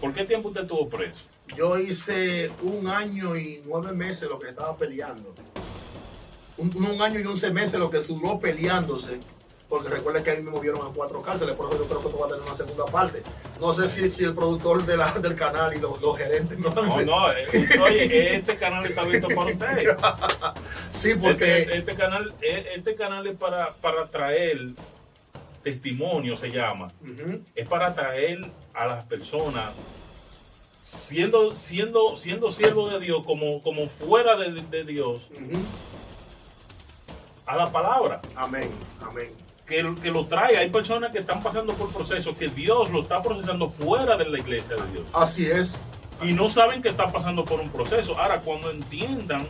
[0.00, 1.31] ¿Por qué tiempo usted estuvo preso?
[1.56, 5.34] Yo hice un año y nueve meses lo que estaba peleando.
[6.56, 9.18] Un, año y once meses lo que duró peleándose.
[9.68, 12.20] Porque recuerden que ahí me movieron a cuatro cárceles, por eso yo creo que esto
[12.20, 13.22] va a tener una segunda parte.
[13.58, 17.00] No sé si, si el productor de la, del canal y los, gerentes no No,
[17.00, 19.96] no, eh, oye, este canal está abierto para ustedes.
[20.92, 21.62] sí, porque.
[21.62, 24.58] Este, este, canal, eh, este canal es para, para traer
[25.62, 26.88] testimonio, se llama.
[27.54, 28.40] Es para traer
[28.74, 29.72] a las personas
[30.96, 35.20] siendo, siendo, siendo siervo de Dios, como, como fuera de, Dios,
[37.46, 38.20] a la palabra.
[38.36, 38.70] Amén,
[39.00, 39.30] amén.
[39.66, 40.58] Que, que lo trae.
[40.58, 44.38] Hay personas que están pasando por procesos que Dios lo está procesando fuera de la
[44.38, 45.06] iglesia de Dios.
[45.12, 45.78] Así es.
[46.22, 48.16] Y no saben que están pasando por un proceso.
[48.18, 49.46] Ahora, cuando entiendan,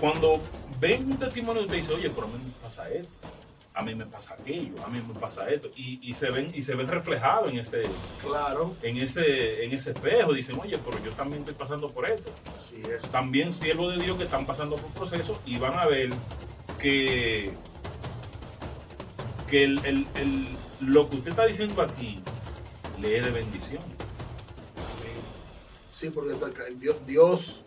[0.00, 0.40] cuando
[0.80, 3.33] ven un testimonio y te dicen, oye, pero me pasa esto
[3.76, 6.76] a mí me pasa aquello, a mí me pasa esto, y, se ven y se
[6.76, 7.82] ven reflejados en ese,
[8.22, 12.30] claro, en ese, en ese espejo, dicen, oye, pero yo también estoy pasando por esto.
[12.56, 13.02] Así es.
[13.10, 16.10] También siervos de Dios que están pasando por procesos y van a ver
[16.80, 17.52] que,
[19.50, 20.06] que el,
[20.80, 22.20] lo que usted está diciendo aquí
[23.00, 23.82] le es de bendición.
[25.92, 26.34] Sí, porque
[26.76, 27.64] Dios, Dios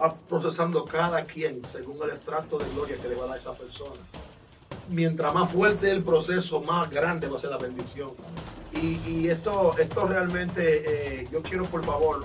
[0.00, 3.54] va procesando cada quien según el extracto de gloria que le va a dar esa
[3.54, 4.00] persona
[4.90, 8.10] mientras más fuerte el proceso, más grande va a ser la bendición.
[8.72, 10.84] Y, esto, esto realmente,
[11.22, 12.24] eh, yo quiero por favor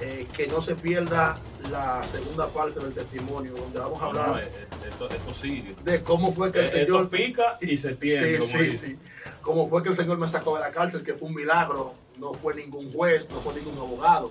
[0.00, 1.36] eh, que no se pierda
[1.70, 6.70] la segunda parte del testimonio, donde vamos a hablar eh, de cómo fue que el
[6.70, 8.40] Señor pica y se pierde.
[8.40, 8.98] Sí, sí, sí.
[9.42, 12.32] Cómo fue que el Señor me sacó de la cárcel, que fue un milagro, no
[12.32, 14.30] fue ningún juez, no fue ningún abogado.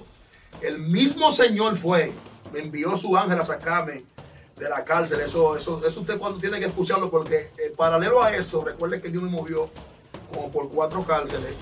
[0.61, 2.11] El mismo Señor fue,
[2.53, 4.03] me envió su ángel a sacarme
[4.61, 5.19] de la cárcel.
[5.21, 9.09] Eso, eso, eso usted cuando tiene que escucharlo, porque eh, paralelo a eso, recuerde que
[9.09, 9.69] Dios me movió
[10.31, 11.55] como por cuatro cárceles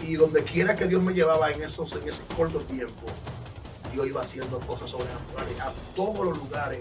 [0.00, 3.06] y donde quiera que Dios me llevaba en, esos, en ese corto tiempo,
[3.92, 6.80] yo iba haciendo cosas sobrenaturales a todos los lugares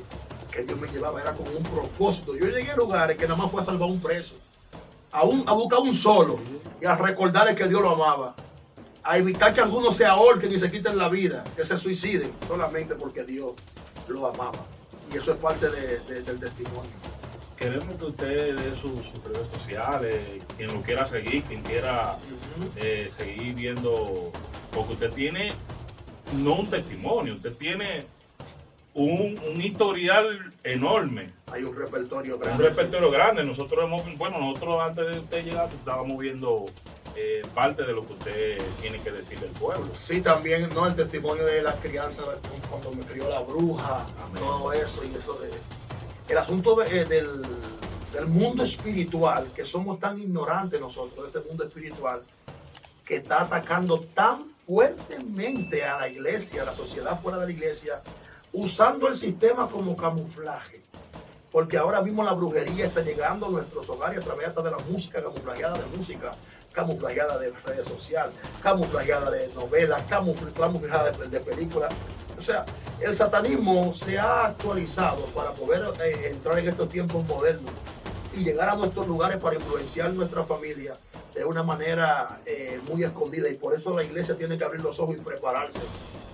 [0.51, 2.35] que Dios me llevaba, era como un propósito.
[2.35, 4.35] Yo llegué a lugares que nada más fue a salvar un preso.
[5.11, 6.37] a, un, a buscar un solo
[6.79, 8.35] y a recordarle que Dios lo amaba.
[9.03, 12.93] A evitar que algunos se ahorquen y se quiten la vida, que se suiciden, solamente
[12.93, 13.53] porque Dios
[14.07, 14.59] lo amaba.
[15.13, 16.91] Y eso es parte de, de, del testimonio.
[17.57, 20.19] Queremos que usted dé sus, sus redes sociales,
[20.57, 22.17] quien lo quiera seguir, quien quiera
[22.77, 24.31] eh, seguir viendo,
[24.73, 25.53] porque usted tiene
[26.37, 28.05] no un testimonio, usted tiene
[28.95, 32.69] un, un historial enorme, Hay un repertorio un grande.
[32.69, 33.43] repertorio grande.
[33.43, 36.65] Nosotros hemos, bueno, nosotros antes de usted llegar estábamos viendo
[37.15, 39.87] eh, parte de lo que usted tiene que decir del pueblo.
[39.93, 40.87] Sí, también, ¿no?
[40.87, 42.23] El testimonio de la crianza,
[42.69, 44.35] cuando me crió la bruja, Amén.
[44.43, 45.49] todo eso y eso de...
[46.27, 47.41] El asunto de- eh, del,
[48.13, 52.21] del mundo espiritual, que somos tan ignorantes nosotros, de este mundo espiritual,
[53.05, 58.01] que está atacando tan fuertemente a la iglesia, a la sociedad fuera de la iglesia,
[58.53, 60.81] usando el sistema como camuflaje.
[61.51, 64.77] Porque ahora mismo la brujería está llegando a nuestros hogares a través hasta de la
[64.89, 66.31] música, camuflajeada de música,
[66.73, 71.93] camuflajeada de redes sociales, camuflajeada de novelas, camufl- camuflajeada de, de películas.
[72.37, 72.65] O sea,
[72.99, 77.71] el satanismo se ha actualizado para poder eh, entrar en estos tiempos modernos
[78.35, 80.95] y llegar a nuestros lugares para influenciar nuestra familia
[81.35, 83.47] de una manera eh, muy escondida.
[83.49, 85.79] Y por eso la iglesia tiene que abrir los ojos y prepararse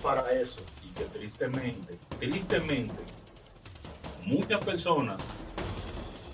[0.02, 0.60] para eso.
[0.82, 2.94] y que tristemente, tristemente,
[4.24, 5.20] muchas personas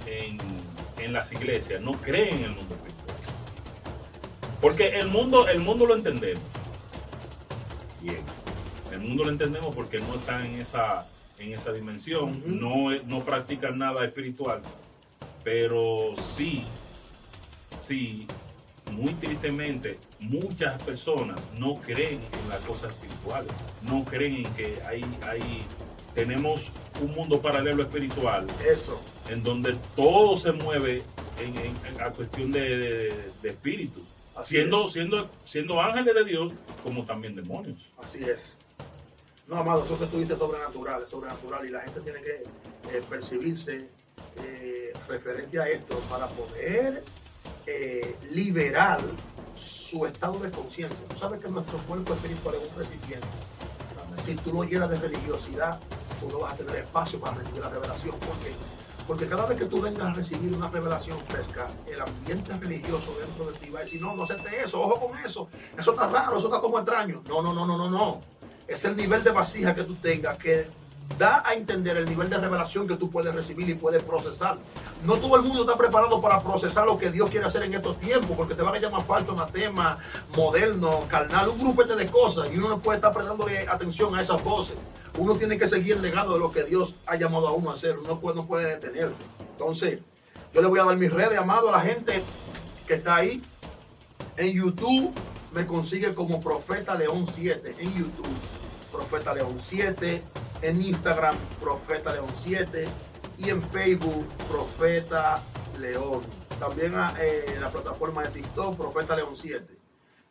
[0.07, 0.39] en,
[0.99, 2.77] en las iglesias no creen en el mundo.
[4.61, 6.43] Porque el mundo, el mundo lo entendemos.
[8.03, 8.21] Bien.
[8.93, 11.07] El mundo lo entendemos porque no está en esa,
[11.39, 14.63] en esa dimensión, no, no practican nada espiritual.
[15.45, 16.65] Pero sí,
[17.77, 18.27] sí,
[18.93, 23.53] muy tristemente, muchas personas no creen en las cosas espirituales,
[23.83, 25.63] no creen en que hay, hay,
[26.15, 29.01] tenemos un mundo paralelo espiritual Eso.
[29.29, 31.03] en donde todo se mueve
[31.39, 34.01] en, en- en a cuestión de, de- de espíritu,
[34.37, 34.93] Así siendo, es.
[34.93, 37.79] siendo, siendo ángeles de Dios como también demonios.
[37.99, 38.57] Así es.
[39.47, 42.43] No, amado, eso que tú dices es sobrenatural, es sobrenatural y la gente tiene que
[42.91, 43.89] eh, percibirse
[44.43, 47.05] eh, referente a esto para poder
[47.67, 49.01] eh, liberar
[49.55, 50.99] su estado de conciencia.
[51.09, 53.27] Tú sabes que nuestro cuerpo espiritual es un recipiente.
[54.19, 55.79] Si tú lo llenas de religiosidad,
[56.21, 58.13] tú no vas a tener espacio para recibir la revelación.
[58.19, 58.53] ¿Por qué?
[59.07, 63.53] Porque cada vez que tú vengas a recibir una revelación fresca, el ambiente religioso dentro
[63.53, 65.49] de ti va a decir, no, no acepte eso, ojo con eso,
[65.79, 67.23] eso está raro, eso está como extraño.
[67.29, 68.21] No, no, no, no, no, no.
[68.67, 70.67] Es el nivel de vasija que tú tengas que
[71.19, 74.59] da a entender el nivel de revelación que tú puedes recibir y puedes procesar.
[75.05, 77.99] No todo el mundo está preparado para procesar lo que Dios quiere hacer en estos
[77.99, 79.99] tiempos, porque te van a llamar falta un tema
[80.35, 84.43] moderno, carnal, un grupete de cosas, y uno no puede estar prestando atención a esas
[84.43, 84.83] voces.
[85.17, 87.99] Uno tiene que seguir legado de lo que Dios ha llamado a uno a hacer,
[87.99, 89.17] uno no puede detenerlo.
[89.53, 90.01] Entonces,
[90.53, 92.23] yo le voy a dar mis redes, amado, a la gente
[92.87, 93.43] que está ahí.
[94.37, 95.13] En YouTube
[95.53, 98.29] me consigue como Profeta León 7, en YouTube,
[98.93, 100.23] Profeta León 7,
[100.63, 102.87] en Instagram, Profeta León 7,
[103.39, 105.43] y en Facebook, Profeta
[105.79, 106.23] León.
[106.59, 109.67] También ah, eh, en la plataforma de TikTok, Profeta León 7.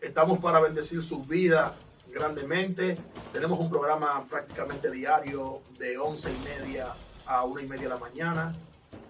[0.01, 1.73] Estamos para bendecir sus vidas
[2.11, 2.97] grandemente.
[3.31, 6.93] Tenemos un programa prácticamente diario de 11 y media
[7.25, 8.55] a 1 y media de la mañana,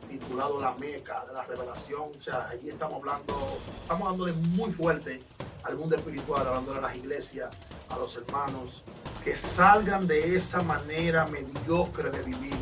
[0.06, 2.12] titulado La Meca de la Revelación.
[2.18, 3.36] O sea, allí estamos hablando,
[3.82, 5.22] estamos dándole muy fuerte
[5.64, 7.49] al mundo espiritual, hablando a las iglesias,
[7.89, 8.84] a los hermanos,
[9.24, 12.56] que salgan de esa manera mediocre de vivir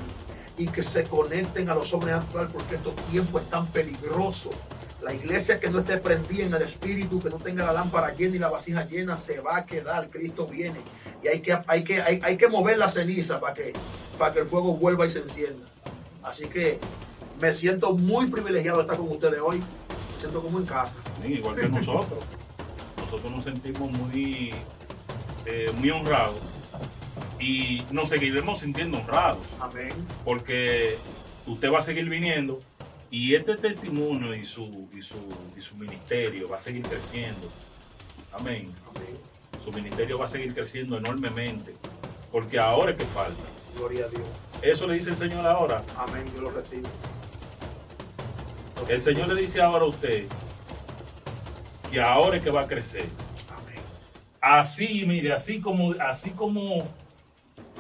[0.58, 4.56] y que se conecten a los hombres actuales porque estos tiempos están peligrosos.
[5.02, 8.36] La iglesia que no esté prendida en el espíritu, que no tenga la lámpara llena
[8.38, 10.10] y la vasija llena, se va a quedar.
[10.10, 10.80] Cristo viene.
[11.22, 13.74] Y hay que, hay que, hay, hay que mover la ceniza para que,
[14.18, 15.66] para que el fuego vuelva y se encienda.
[16.24, 16.80] Así que
[17.44, 19.58] me siento muy privilegiado de estar con ustedes hoy.
[19.58, 20.96] Me siento como en casa.
[21.22, 22.24] Sí, igual que nosotros.
[22.98, 24.54] Nosotros nos sentimos muy,
[25.46, 26.40] eh, muy honrados
[27.42, 29.92] y nos seguiremos sintiendo honrados Amén.
[30.24, 30.98] porque
[31.46, 32.62] usted va a seguir viniendo
[33.12, 35.18] y este testimonio y su, y su,
[35.58, 37.50] y su ministerio va a seguir creciendo.
[38.32, 38.72] Amén.
[38.96, 39.18] Amén.
[39.66, 41.74] Su ministerio va a seguir creciendo enormemente
[42.32, 43.44] porque ahora es que falta.
[43.76, 44.24] Gloria a Dios.
[44.62, 45.84] Eso le dice el Señor ahora.
[45.98, 46.24] Amén.
[46.34, 46.88] Yo lo recibo.
[48.90, 50.26] El Señor le dice ahora a usted
[51.92, 53.06] que ahora es que va a crecer.
[54.42, 56.86] Así, mire, así como, así como,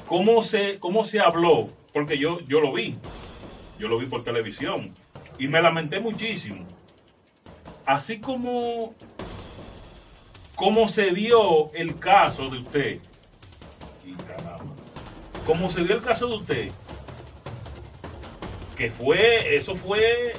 [0.08, 2.96] como se, se habló, porque yo, yo lo vi,
[3.80, 4.94] yo lo vi por televisión
[5.38, 6.66] y me lamenté muchísimo.
[7.86, 8.94] Así como,
[10.56, 13.00] como se dio el caso de usted,
[14.06, 14.74] y caramba,
[15.46, 16.72] como se dio el caso de usted,
[18.78, 20.34] que fue, eso fue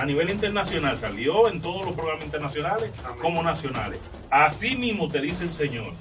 [0.00, 3.18] a nivel internacional, salió en todos los programas internacionales Amén.
[3.20, 4.00] como nacionales.
[4.30, 5.92] Así mismo te dice el Señor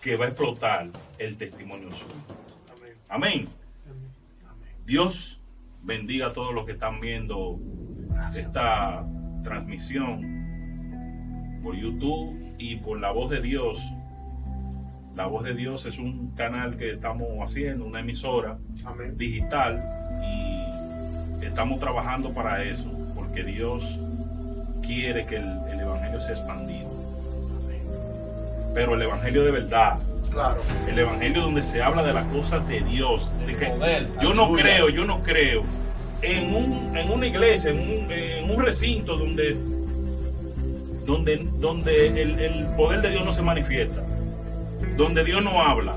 [0.00, 0.88] que va a explotar
[1.18, 2.14] el testimonio suyo.
[3.08, 3.08] Amén.
[3.08, 3.48] Amén.
[4.50, 4.70] Amén.
[4.84, 5.40] Dios
[5.82, 7.60] bendiga a todos los que están viendo
[8.34, 9.06] esta
[9.44, 13.80] transmisión por YouTube y por la voz de Dios.
[15.14, 19.16] La voz de Dios es un canal que estamos haciendo, una emisora Amén.
[19.16, 19.80] digital
[21.40, 22.90] y estamos trabajando para eso,
[23.34, 23.98] porque Dios
[24.86, 26.88] quiere que el, el Evangelio sea expandido.
[28.74, 29.98] Pero el Evangelio de verdad,
[30.30, 30.60] Claro.
[30.88, 33.34] el Evangelio donde se habla de las cosas de Dios.
[33.44, 34.62] de que poder, yo no aleluya.
[34.62, 35.62] creo, yo no creo
[36.22, 39.56] en, un, en una iglesia, en un, en un recinto donde,
[41.04, 44.00] donde, donde el, el poder de Dios no se manifiesta,
[44.96, 45.96] donde Dios no habla.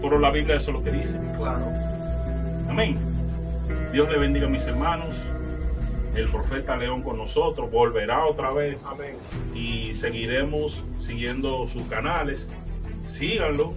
[0.00, 1.18] Pero la Biblia eso es lo que dice.
[1.36, 1.66] Claro.
[2.70, 2.96] Amén.
[3.92, 5.14] Dios le bendiga a mis hermanos.
[6.16, 9.16] El profeta León con nosotros volverá otra vez Amén.
[9.54, 12.48] y seguiremos siguiendo sus canales.
[13.06, 13.74] Síganlo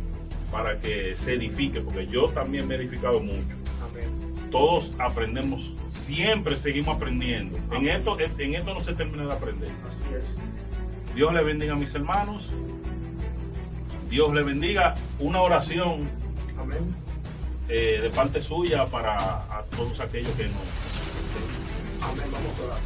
[0.49, 3.55] para que se edifique, porque yo también me he edificado mucho.
[3.91, 4.49] Amén.
[4.51, 7.59] Todos aprendemos, siempre seguimos aprendiendo.
[7.75, 9.71] En esto, en esto no se termina de aprender.
[9.87, 10.37] Así es.
[11.13, 12.49] Dios le bendiga a mis hermanos.
[14.09, 14.93] Dios le bendiga.
[15.19, 16.09] Una oración
[16.57, 16.95] Amén.
[17.67, 21.68] eh, de parte suya para a todos aquellos que no.
[22.01, 22.25] Amén.
[22.31, 22.79] Vamos a orar.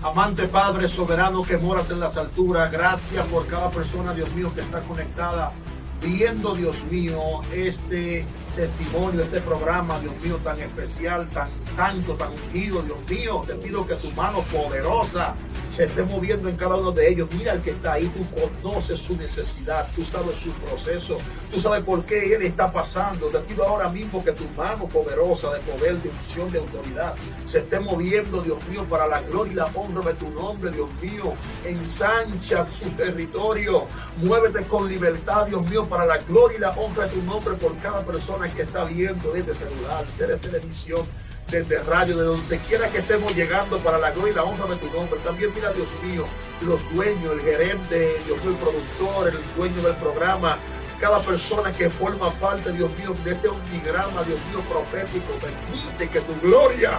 [0.00, 4.60] Amante Padre soberano que moras en las alturas, gracias por cada persona, Dios mío, que
[4.60, 5.52] está conectada,
[6.00, 8.24] viendo, Dios mío, este
[8.58, 13.44] testimonio, este programa, Dios mío, tan especial, tan santo, tan ungido, Dios mío.
[13.46, 15.36] Te pido que tu mano poderosa
[15.72, 17.28] se esté moviendo en cada uno de ellos.
[17.36, 18.26] Mira el que está ahí, tú
[18.60, 21.18] conoces su necesidad, tú sabes su proceso,
[21.52, 23.28] tú sabes por qué él está pasando.
[23.28, 27.14] Te pido ahora mismo que tu mano poderosa de poder, de unción, de autoridad,
[27.46, 30.88] se esté moviendo, Dios mío, para la gloria y la honra de tu nombre, Dios
[31.00, 31.34] mío.
[31.64, 33.86] Ensancha su territorio,
[34.16, 37.76] muévete con libertad, Dios mío, para la gloria y la honra de tu nombre por
[37.78, 41.06] cada persona que está viendo desde celular, desde televisión,
[41.50, 44.76] desde radio, de donde quiera que estemos llegando para la gloria y la honra de
[44.76, 45.18] tu nombre.
[45.20, 46.24] También mira, Dios mío,
[46.62, 50.58] los dueños, el gerente, Dios mío, el productor, el dueño del programa,
[51.00, 56.20] cada persona que forma parte, Dios mío, de este omnigrama, Dios mío, profético, permite que
[56.20, 56.98] tu gloria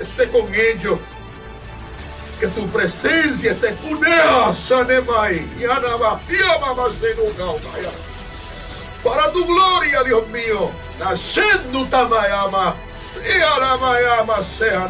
[0.00, 0.98] esté con ellos.
[2.38, 8.09] Que tu presencia esté con Sanemai, y Anaba, Fiama, Masenuka, Omaya.
[9.04, 10.70] Para tu gloria, Dios mío,
[11.16, 11.62] sea
[13.58, 14.88] la Mayama, sea.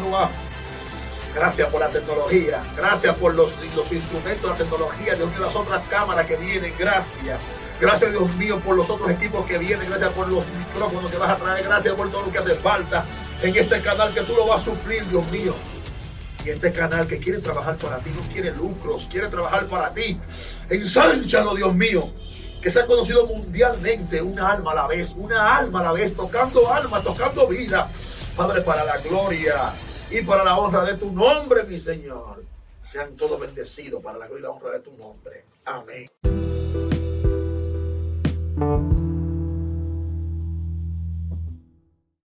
[1.33, 5.85] Gracias por la tecnología, gracias por los, los instrumentos la tecnología, Dios mío, las otras
[5.85, 7.39] cámaras que vienen, gracias.
[7.79, 11.29] Gracias, Dios mío, por los otros equipos que vienen, gracias por los micrófonos que vas
[11.31, 13.05] a traer, gracias por todo lo que hace falta
[13.41, 15.55] en este canal que tú lo vas a suplir, Dios mío.
[16.45, 20.19] Y este canal que quiere trabajar para ti, no quiere lucros, quiere trabajar para ti.
[20.69, 22.11] Ensánchalo, Dios mío.
[22.61, 26.71] Que sea conocido mundialmente, una alma a la vez, una alma a la vez, tocando
[26.71, 27.89] alma, tocando vida.
[28.35, 29.73] Padre, para la gloria
[30.09, 32.43] y para la honra de tu nombre, mi Señor.
[32.83, 35.45] Sean todos bendecidos para la gloria y la honra de tu nombre.
[35.65, 36.07] Amén.